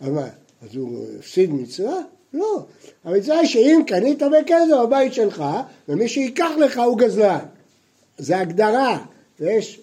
אז 0.00 0.08
מה, 0.08 0.28
אז 0.62 0.76
הוא 0.76 1.04
הפסיד 1.18 1.50
מצווה? 1.50 2.00
לא. 2.34 2.66
המצווה 3.04 3.38
היא 3.38 3.48
שאם 3.48 3.80
קנית 3.86 4.22
בכסף 4.22 4.74
בבית 4.82 5.14
שלך, 5.14 5.44
ומי 5.88 6.08
שייקח 6.08 6.50
לך 6.58 6.78
הוא 6.78 6.98
גזלן. 6.98 7.44
זה 8.18 8.38
הגדרה. 8.38 9.04
ויש 9.40 9.80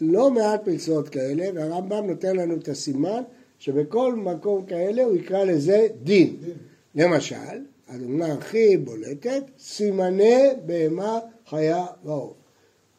לא 0.00 0.30
מעט 0.30 0.68
מצוות 0.68 1.08
כאלה, 1.08 1.44
והרמב"ם 1.54 2.06
נותן 2.06 2.36
לנו 2.36 2.56
את 2.56 2.68
הסימן 2.68 3.22
שבכל 3.58 4.14
מקום 4.14 4.66
כאלה 4.66 5.04
הוא 5.04 5.16
יקרא 5.16 5.44
לזה 5.44 5.86
דין. 6.02 6.36
למשל, 6.94 7.36
הדוגמה 7.88 8.26
הכי 8.26 8.76
בולטת, 8.76 9.42
סימני 9.58 10.48
בהמה 10.66 11.18
חיה 11.48 11.86
ועוף. 12.04 12.32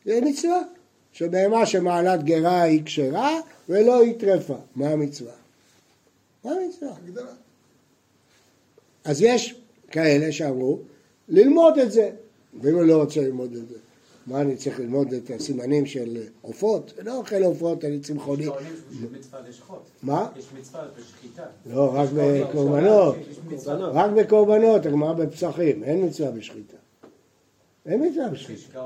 זה 0.06 0.20
מצווה, 0.22 0.62
שבהמה 1.12 1.66
שמעלת 1.66 2.24
גרה 2.24 2.62
היא 2.62 2.82
כשרה 2.86 3.40
ולא 3.70 4.02
היא 4.02 4.20
טרפה. 4.20 4.58
מה 4.76 4.90
המצווה? 4.90 5.34
מה 6.44 6.52
המצווה? 6.52 6.92
הגדרה. 7.04 7.43
אז 9.06 9.22
יש 9.22 9.56
כאלה 9.92 10.32
שאמרו 10.32 10.80
ללמוד 11.30 11.78
את 11.78 11.92
זה, 11.92 12.10
ואם 12.62 12.80
אני 12.80 12.88
לא 12.88 13.02
רוצה 13.02 13.22
ללמוד 13.22 13.54
את 13.54 13.70
זה, 13.70 13.76
מה 14.28 14.42
אני 14.42 14.56
צריך 14.56 14.80
ללמוד 14.80 15.14
את 15.14 15.32
הסימנים 15.36 15.86
של 15.86 16.24
עופות? 16.42 16.94
לא 17.04 17.18
אוכל 17.18 17.44
עופות, 17.44 17.86
אני 17.86 18.00
צמחוני. 18.00 18.46
מה? 20.04 20.30
יש 20.36 20.46
מצווה 20.60 20.86
בשחיטה. 21.00 21.44
לא, 21.66 21.92
רק 21.94 22.10
בקורבנות. 22.16 23.16
רק 23.72 24.12
בקורבנות, 24.12 24.86
הגמרא 24.86 25.14
בפסחים, 25.14 25.84
אין 25.84 26.06
מצווה 26.06 26.32
בשחיטה. 26.32 26.78
אין 27.86 28.06
מצווה 28.08 28.30
בשחיטה. 28.30 28.80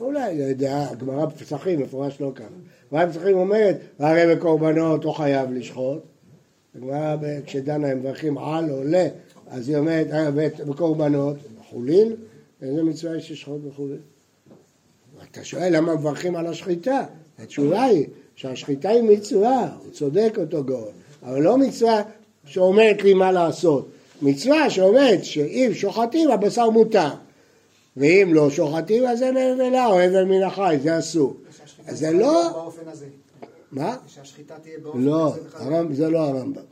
אולי, 0.00 0.38
לא 0.38 0.44
יודע, 0.44 0.88
הגמרא 0.90 1.24
בפסחים 1.24 1.80
מפורש 1.80 2.20
לא 2.20 2.32
ככה. 2.34 2.44
הגמרא 2.86 3.06
בפסחים 3.06 3.36
אומרת, 3.36 3.76
והרי 4.00 4.36
בקורבנות 4.36 5.04
הוא 5.04 5.12
חייב 5.12 5.52
לשחוט. 5.52 6.02
הגמרא, 6.76 7.16
כשדנה 7.46 7.88
הם 7.88 7.98
מברכים 7.98 8.38
על 8.38 8.70
או 8.70 8.84
ל, 8.84 8.94
אז 9.48 9.68
היא 9.68 9.76
אומרת, 9.76 10.06
"אה, 10.12 10.30
בקורבנות, 10.66 11.36
חולין, 11.70 12.12
איזה 12.62 12.82
מצווה 12.82 13.16
יש 13.16 13.30
לשחוט 13.30 13.60
בחולין? 13.60 13.98
אתה 15.32 15.44
שואל 15.44 15.76
למה 15.76 15.94
מברכים 15.94 16.36
על 16.36 16.46
השחיטה? 16.46 17.04
התשובה 17.38 17.82
היא 17.82 18.06
שהשחיטה 18.36 18.88
היא 18.88 19.02
מצווה, 19.02 19.68
הוא 19.84 19.92
צודק 19.92 20.34
אותו 20.38 20.64
גאון, 20.64 20.92
אבל 21.22 21.42
לא 21.42 21.58
מצווה 21.58 22.02
שאומרת 22.44 23.02
לי 23.02 23.14
מה 23.14 23.32
לעשות. 23.32 23.88
מצווה 24.22 24.70
שאומרת 24.70 25.24
שאם 25.24 25.70
שוחטים 25.74 26.30
הבשר 26.30 26.70
מותר, 26.70 27.10
ואם 27.96 28.30
לא 28.32 28.50
שוחטים 28.50 29.06
אז 29.06 29.22
אין 29.22 29.36
נבלה 29.36 29.86
או 29.86 30.04
אבל 30.04 30.24
מן 30.24 30.42
החי, 30.42 30.78
זה 30.82 30.98
אסור. 30.98 31.36
זה 31.88 32.12
לא... 32.12 32.70
מה? 33.72 33.96
שהשחיטה 34.06 34.54
תהיה 34.62 34.78
באופן 34.82 35.00
לא. 35.00 35.32
וחזרה. 35.46 35.60
הרמב"ם- 35.76 35.94
זה 35.94 36.10
לא 36.10 36.18
הרמב"ם. 36.18 36.62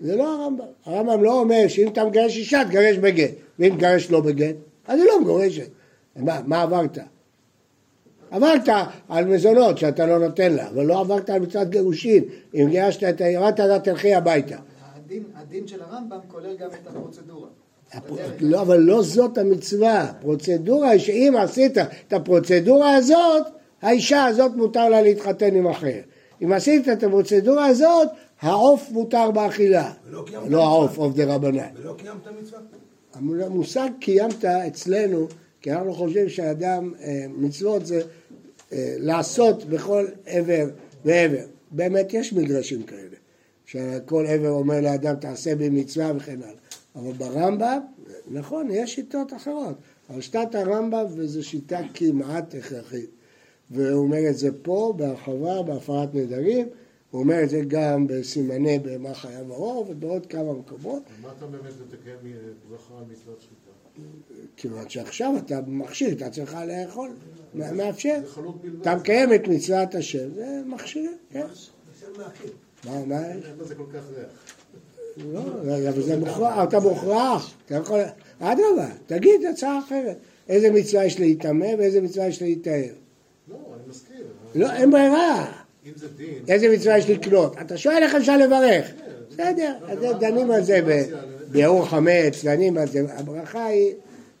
זה 0.00 0.16
לא 0.16 0.42
הרמב"ם. 0.42 0.64
הרמב"ם 0.84 1.24
לא 1.24 1.40
אומר 1.40 1.68
שאם 1.68 1.88
אתה 1.88 2.04
מגרש 2.04 2.36
אישה, 2.36 2.62
תגרש 2.68 2.96
בגט. 2.96 3.30
ואם 3.58 3.74
תגרש 3.76 4.10
לא 4.10 4.20
בגט, 4.20 4.54
אז 4.86 5.00
היא 5.00 5.08
לא 5.08 5.20
מגורשת. 5.20 5.68
מה, 6.16 6.40
מה 6.46 6.62
עברת? 6.62 6.98
עברת 8.30 8.68
על 9.08 9.24
מזונות 9.24 9.78
שאתה 9.78 10.06
לא 10.06 10.18
נותן 10.18 10.52
לה, 10.52 10.68
אבל 10.68 10.84
לא 10.86 11.00
עברת 11.00 11.30
על 11.30 11.40
מצוות 11.40 11.68
גירושין. 11.70 12.24
אם 12.54 12.68
גירשת 12.70 13.02
את 13.04 13.20
הירדת, 13.20 13.54
אתה 13.60 13.78
תלכי 13.78 14.14
הביתה. 14.14 14.56
הדין, 14.96 15.22
הדין 15.34 15.66
של 15.66 15.82
הרמב"ם 15.82 16.18
כולל 16.28 16.56
גם 16.56 16.68
את 16.68 16.86
הפרוצדורה. 16.86 17.48
לא, 18.40 18.60
אבל 18.60 18.76
לא 18.78 19.02
זאת 19.02 19.38
המצווה. 19.38 20.02
הפרוצדורה 20.02 20.88
היא 20.90 21.00
שאם 21.00 21.34
עשית 21.38 21.78
את 21.78 22.12
הפרוצדורה 22.12 22.94
הזאת, 22.96 23.46
האישה 23.82 24.24
הזאת 24.24 24.52
מותר 24.56 24.88
לה 24.88 25.02
להתחתן 25.02 25.54
עם 25.54 25.66
אחר. 25.66 26.00
אם 26.42 26.52
עשית 26.52 26.88
את 26.88 27.02
הפרוצדורה 27.02 27.66
הזאת, 27.66 28.08
העוף 28.40 28.90
מותר 28.90 29.30
באכילה. 29.30 29.92
לא 30.48 30.62
העוף, 30.62 30.98
עוף 30.98 31.14
דה 31.14 31.34
רבנן. 31.34 31.68
ולא 31.74 31.94
קיימת 31.98 32.28
מצווה? 32.42 32.60
המושג 33.46 33.88
קיימת 34.00 34.44
אצלנו, 34.44 35.26
כי 35.60 35.72
אנחנו 35.72 35.94
חושבים 35.94 36.28
שאדם, 36.28 36.92
אה, 37.00 37.26
מצוות 37.28 37.86
זה 37.86 38.00
אה, 38.72 38.94
לעשות 38.98 39.64
בכל 39.64 40.06
עבר 40.26 40.66
ועבר. 41.04 41.44
באמת 41.70 42.14
יש 42.14 42.32
מדרשים 42.32 42.82
כאלה, 42.82 43.16
שכל 43.66 44.26
עבר 44.26 44.50
אומר 44.50 44.80
לאדם 44.80 45.16
תעשה 45.16 45.54
בי 45.54 45.68
מצווה 45.68 46.12
וכן 46.16 46.42
הלאה. 46.42 46.54
אבל 46.96 47.12
ברמב"ם, 47.12 47.80
נכון, 48.30 48.68
יש 48.70 48.94
שיטות 48.94 49.32
אחרות, 49.32 49.74
אבל 50.10 50.20
שיטת 50.20 50.54
הרמב"ם 50.54 51.04
וזו 51.16 51.44
שיטה 51.44 51.80
כמעט 51.94 52.54
הכרחית. 52.54 53.10
והוא 53.70 54.02
אומר 54.04 54.28
את 54.30 54.36
זה 54.38 54.48
פה 54.62 54.94
בהרחבה, 54.96 55.62
בהפרת 55.62 56.14
נדרים, 56.14 56.68
הוא 57.10 57.20
אומר 57.20 57.42
את 57.42 57.50
זה 57.50 57.60
גם 57.68 58.06
בסימני 58.06 58.78
בהמה 58.78 59.14
חיה 59.14 59.42
ועור 59.48 59.86
ובעוד 59.90 60.26
כמה 60.26 60.52
מקומות. 60.52 61.02
מה 61.22 61.28
אתה 61.38 61.46
באמת 61.46 61.62
מתקן 61.86 62.28
ברכה 62.70 62.94
על 62.98 63.04
מצוות 63.12 63.40
שחיטה? 63.40 63.70
כיוון 64.56 64.88
שעכשיו 64.88 65.32
אתה 65.38 65.60
מכשיר, 65.66 66.12
אתה 66.12 66.30
צריך 66.30 66.56
לאכול, 66.68 67.10
מה- 67.54 67.72
מאפשר. 67.72 68.18
זה. 68.34 68.40
אתה 68.82 68.94
מקיים 68.96 69.34
את 69.34 69.48
מצוות 69.48 69.94
השם, 69.94 70.34
זה 70.34 70.60
מכשיר, 70.66 71.10
כן. 71.30 71.46
מה, 72.84 73.04
מה, 73.04 73.30
אין 73.30 73.40
בזה 73.58 73.74
כל 73.74 73.82
כך 73.94 74.02
ריח. 74.16 74.28
לא, 75.32 75.40
אבל 75.88 76.02
זה 76.02 76.16
מוכרח, 76.18 76.68
אתה 76.68 76.80
מוכרח, 76.80 77.54
אתה 77.66 77.74
יכול, 77.74 78.00
אדרבה, 78.38 78.88
תגיד 79.06 79.44
הצעה 79.50 79.78
אחרת. 79.78 80.16
איזה 80.48 80.70
מצווה 80.70 81.04
יש 81.04 81.20
להיטמא 81.20 81.66
ואיזה 81.78 82.00
מצווה 82.00 82.26
יש 82.26 82.42
להיטהר. 82.42 82.92
לא, 84.54 84.72
אין 84.72 84.90
ברירה. 84.90 85.52
איזה 86.48 86.68
מצווה 86.68 86.98
יש 86.98 87.10
לקנות? 87.10 87.56
אתה 87.60 87.76
שואל 87.76 88.02
איך 88.02 88.14
אפשר 88.14 88.36
לברך. 88.36 88.90
בסדר, 89.30 89.74
אז 89.88 89.98
דנים 90.20 90.50
על 90.50 90.62
זה 90.64 90.80
ב- 90.86 91.04
ביאור 91.50 91.86
חמץ, 91.86 92.44
דנים 92.44 92.78
על 92.78 92.88
זה, 92.88 93.04
הברכה 93.08 93.66
היא 93.66 93.92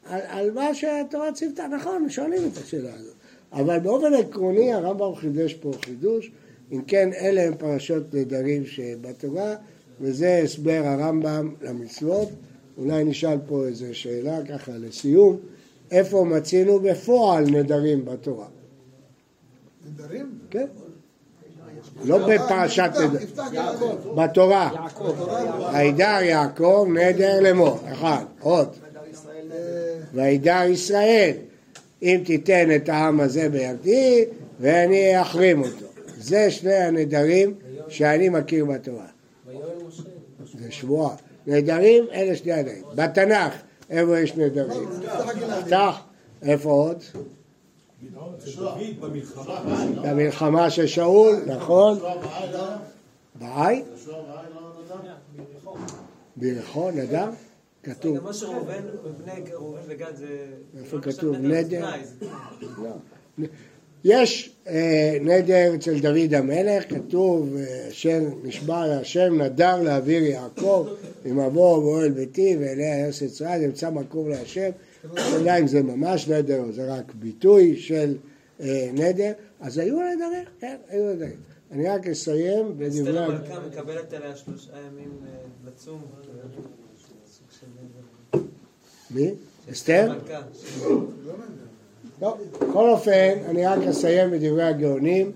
על, 0.06 0.20
על 0.28 0.50
מה 0.50 0.74
שהתורה 0.74 1.32
ציוותה, 1.32 1.66
נכון, 1.76 2.10
שואלים 2.10 2.42
את 2.52 2.58
השאלה 2.64 2.94
הזאת. 2.94 3.14
אבל 3.52 3.78
באופן 3.78 4.14
עקרוני 4.14 4.72
הרמב"ם 4.72 5.14
חידש 5.16 5.54
פה 5.54 5.70
חידוש, 5.84 6.30
אם 6.72 6.82
כן 6.86 7.10
אלה 7.20 7.42
הם 7.42 7.54
פרשות 7.54 8.14
נדרים 8.14 8.66
שבתורה, 8.66 9.54
וזה 10.00 10.40
הסבר 10.44 10.82
הרמב"ם 10.84 11.54
למצוות. 11.62 12.28
אולי 12.78 13.04
נשאל 13.04 13.38
פה 13.46 13.66
איזו 13.66 13.86
שאלה 13.92 14.38
ככה 14.48 14.72
לסיום, 14.72 15.36
איפה 15.90 16.24
מצינו 16.24 16.80
בפועל 16.80 17.44
נדרים 17.44 18.04
בתורה? 18.04 18.46
נדרים? 19.94 20.38
כן? 20.50 20.66
לא 22.04 22.28
בפרשת 22.28 22.90
יעקב. 23.52 24.14
בתורה. 24.16 24.88
וידר 25.72 26.18
יעקב 26.22 26.88
נדר 26.94 27.40
לאמור. 27.40 27.78
אחד. 27.92 28.24
עוד. 28.40 28.68
וידר 30.14 30.62
ישראל. 30.70 31.32
אם 32.02 32.20
תיתן 32.24 32.76
את 32.76 32.88
העם 32.88 33.20
הזה 33.20 33.48
בידי 33.48 34.24
ואני 34.60 35.22
אחרים 35.22 35.62
אותו. 35.62 35.86
זה 36.18 36.50
שני 36.50 36.74
הנדרים 36.74 37.54
שאני 37.88 38.28
מכיר 38.28 38.64
בתורה. 38.64 39.06
זה 40.58 40.70
שבועה. 40.70 41.16
נדרים 41.46 42.04
אלה 42.12 42.36
שני 42.36 42.52
הנדרים. 42.52 42.82
בתנ"ך 42.94 43.52
איפה 43.90 44.18
יש 44.18 44.36
נדרים? 44.36 44.88
יפתח. 45.60 46.00
איפה 46.42 46.70
עוד? 46.70 47.02
במלחמה 50.02 50.70
של 50.70 50.86
שאול, 50.86 51.36
נכון? 51.46 51.98
בעי? 53.34 53.82
בירכו, 56.36 56.90
נדב? 56.90 57.28
כתוב. 57.82 58.24
מה 58.24 58.32
שראובן 58.34 58.82
וגד 59.88 60.16
זה... 60.16 60.26
איפה 60.80 60.96
לא 60.96 61.02
כתוב? 61.02 61.36
נדר, 61.36 61.86
זה- 62.20 63.46
יש 64.04 64.50
אה, 64.68 65.18
נדר 65.20 65.74
אצל 65.74 65.98
דוד 66.00 66.34
המלך, 66.34 66.84
כתוב, 66.94 67.56
אה, 67.56 67.88
אשר 67.88 68.20
נשבע 68.44 68.86
להשם 68.86 69.42
נדר 69.42 69.82
לאוויר 69.82 70.22
יעקב, 70.22 70.86
אם 71.26 71.40
אבוא 71.40 71.78
באוהל 71.82 72.10
ביתי 72.10 72.56
ואליה 72.60 73.04
ארץ 73.06 73.22
ישראל, 73.22 73.62
ימצא 73.62 73.90
מקום 73.90 74.28
להשם. 74.28 74.70
השאלה 75.16 75.58
אם 75.58 75.66
זה 75.66 75.82
ממש 75.82 76.28
נדר 76.28 76.60
או 76.60 76.72
זה 76.72 76.94
רק 76.94 77.14
ביטוי 77.14 77.76
של 77.76 78.16
אה, 78.60 78.90
נדר, 78.94 79.32
אז 79.60 79.78
היו 79.78 79.96
נדרים, 79.96 80.44
כן, 80.60 80.76
היו 80.88 81.14
נדרים. 81.14 81.40
אני 81.70 81.88
רק 81.88 82.06
אסיים 82.06 82.78
בדברי... 82.78 83.10
אסתר 83.10 83.22
המלכה 83.22 83.60
מקבלת 83.66 84.12
עליה 84.12 84.36
שלושה 84.36 84.72
ימים 84.72 85.10
אה, 85.26 85.30
לצום. 85.66 86.02
נדר. 88.32 88.44
מי? 89.10 89.30
אסתר? 89.72 90.18
טוב, 92.18 92.40
בכל 92.60 92.90
אופן, 92.90 93.38
אני 93.48 93.66
רק 93.66 93.78
אסיים 93.78 94.30
בדברי 94.30 94.62
הגאונים 94.62 95.32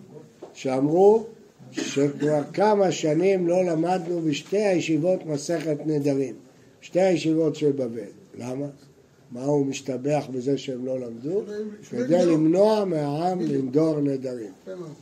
שאמרו 0.54 1.24
שכבר 1.70 2.42
כמה 2.52 2.92
שנים 2.92 3.48
לא 3.48 3.64
למדנו 3.64 4.20
בשתי 4.20 4.58
הישיבות 4.58 5.26
מסכת 5.26 5.76
נדרים, 5.86 6.34
שתי 6.80 7.00
הישיבות 7.00 7.56
של 7.56 7.72
בבל. 7.72 8.02
למה? 8.38 8.66
מה 9.32 9.44
הוא 9.44 9.66
משתבח 9.66 10.24
בזה 10.32 10.58
שהם 10.58 10.86
לא 10.86 11.00
למדו? 11.00 11.42
כדי 11.90 12.26
למנוע 12.26 12.84
מהעם 12.84 13.40
לנדור 13.40 14.00
נדרים. 14.00 14.52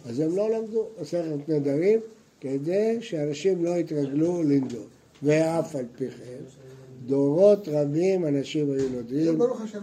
אז 0.06 0.20
הם 0.20 0.36
לא 0.36 0.50
למדו 0.50 0.86
מסכת 1.00 1.48
נדרים 1.48 2.00
כדי 2.40 2.98
שאנשים 3.00 3.64
לא 3.64 3.70
יתרגלו 3.70 4.42
לנדור. 4.42 4.84
ואף 5.22 5.76
על 5.76 5.84
פי 5.96 6.10
כן, 6.10 6.44
דורות 7.06 7.68
רבים 7.68 8.26
אנשים 8.26 8.72
היו 8.72 8.88
נודרים. 8.88 9.40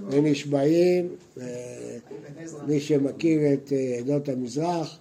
ונשבעים, 0.10 1.08
מי 2.68 2.80
שמכיר 2.80 3.54
את 3.54 3.74
אה, 3.74 3.98
עדות 4.00 4.30
המזרח, 4.30 5.00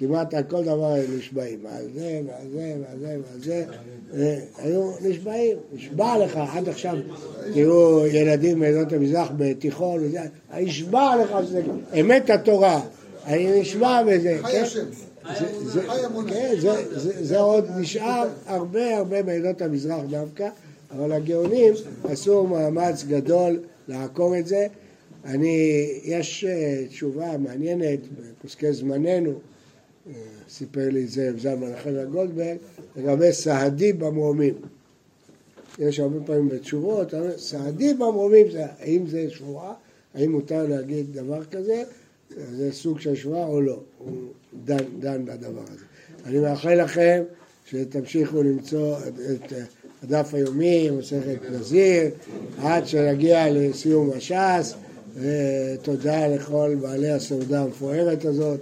כמעט 0.00 0.34
על 0.34 0.42
כל 0.42 0.64
דבר 0.64 0.92
היו 0.92 1.04
נשבעים, 1.18 1.58
על 1.66 1.84
זה 1.94 2.20
ועל 2.26 2.46
זה 2.52 2.74
ועל 2.80 2.98
זה 3.00 3.06
ועל 3.06 3.42
זה, 3.44 3.64
אה, 4.14 4.38
היו 4.58 4.90
נשבעים, 5.02 5.56
נשבע 5.72 6.18
לך, 6.24 6.36
עד 6.52 6.68
עכשיו. 6.68 6.96
תראו 7.54 8.06
ילדים 8.06 8.58
מעדות 8.58 8.92
המזרח 8.92 9.30
בתיכון, 9.36 10.00
נשבע 10.60 11.10
לך 11.22 11.36
שזה 11.46 11.62
אמת 12.00 12.30
התורה, 12.30 12.80
אני 13.26 13.60
נשבע 13.60 14.02
בזה, 14.02 14.38
כן? 14.52 14.64
זה-. 15.66 15.82
כן, 16.28 16.54
זה- 16.60 16.98
זה- 17.00 17.24
זה 17.24 17.38
עוד 17.40 17.64
נשאר 17.78 18.28
הרבה 18.46 18.96
הרבה 18.96 19.22
מעדות 19.22 19.62
המזרח 19.62 20.00
דווקא, 20.10 20.48
אבל 20.90 21.12
הגאונים 21.12 21.72
עשו 22.04 22.46
מאמץ 22.46 23.04
גדול 23.04 23.58
לעקור 23.88 24.38
את 24.38 24.46
זה. 24.46 24.66
אני, 25.24 25.70
יש 26.04 26.44
אה, 26.48 26.82
תשובה 26.88 27.38
מעניינת 27.38 27.98
בפוסקי 28.08 28.72
זמננו, 28.72 29.32
סיפר 30.50 30.88
לי 30.90 31.06
זאב 31.06 31.38
זלמן 31.38 31.72
חבר 31.82 32.04
גולדברג, 32.04 32.56
לגבי 32.96 33.32
סהדי 33.32 33.92
במרומים. 33.92 34.54
יש 35.78 36.00
הרבה 36.00 36.16
פעמים 36.26 36.48
בתשובות, 36.48 37.14
סהדי 37.36 37.94
במרומים, 37.94 38.50
זה- 38.50 38.66
האם 38.78 39.06
זה 39.06 39.26
שבועה? 39.30 39.72
האם 40.14 40.32
מותר 40.32 40.66
להגיד 40.66 41.06
דבר 41.12 41.44
כזה? 41.44 41.82
זה 42.56 42.72
סוג 42.72 43.00
של 43.00 43.14
שבועה 43.14 43.46
או 43.46 43.60
לא? 43.60 43.80
הוא 43.98 44.12
דן, 44.64 44.84
דן 45.00 45.24
בדבר 45.24 45.62
הזה. 45.62 45.84
אני 46.26 46.38
מאחל 46.38 46.74
לכם 46.82 47.22
שתמשיכו 47.66 48.42
למצוא 48.42 48.96
את 48.98 49.52
הדף 50.02 50.34
היומי, 50.34 50.90
מסכת 50.90 51.38
נזיר, 51.52 52.10
עד 52.58 52.86
שנגיע 52.86 53.50
לסיום 53.52 54.10
הש"ס. 54.16 54.74
ותודה 55.14 56.26
לכל 56.28 56.76
בעלי 56.80 57.10
הסעודה 57.10 57.62
המפוארת 57.62 58.24
הזאת 58.24 58.60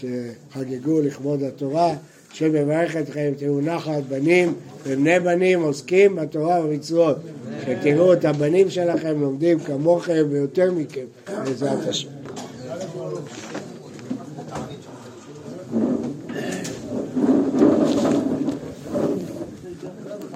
שחגגו 0.00 1.00
לכבוד 1.00 1.42
התורה. 1.42 1.94
השם 2.32 2.56
יברך 2.56 2.96
אתכם, 2.96 3.32
תראו 3.36 3.60
נחת 3.60 4.02
בנים 4.08 4.54
ובני 4.86 5.20
בנים 5.20 5.62
עוסקים 5.62 6.16
בתורה 6.16 6.64
ובמצוות. 6.64 7.16
שתראו 7.66 8.12
את 8.12 8.24
הבנים 8.24 8.70
שלכם 8.70 9.20
לומדים 9.20 9.58
כמוכם 9.58 10.26
ויותר 10.30 10.72
מכם 10.72 11.04
בעזרת 11.26 11.88
השם. 11.88 12.08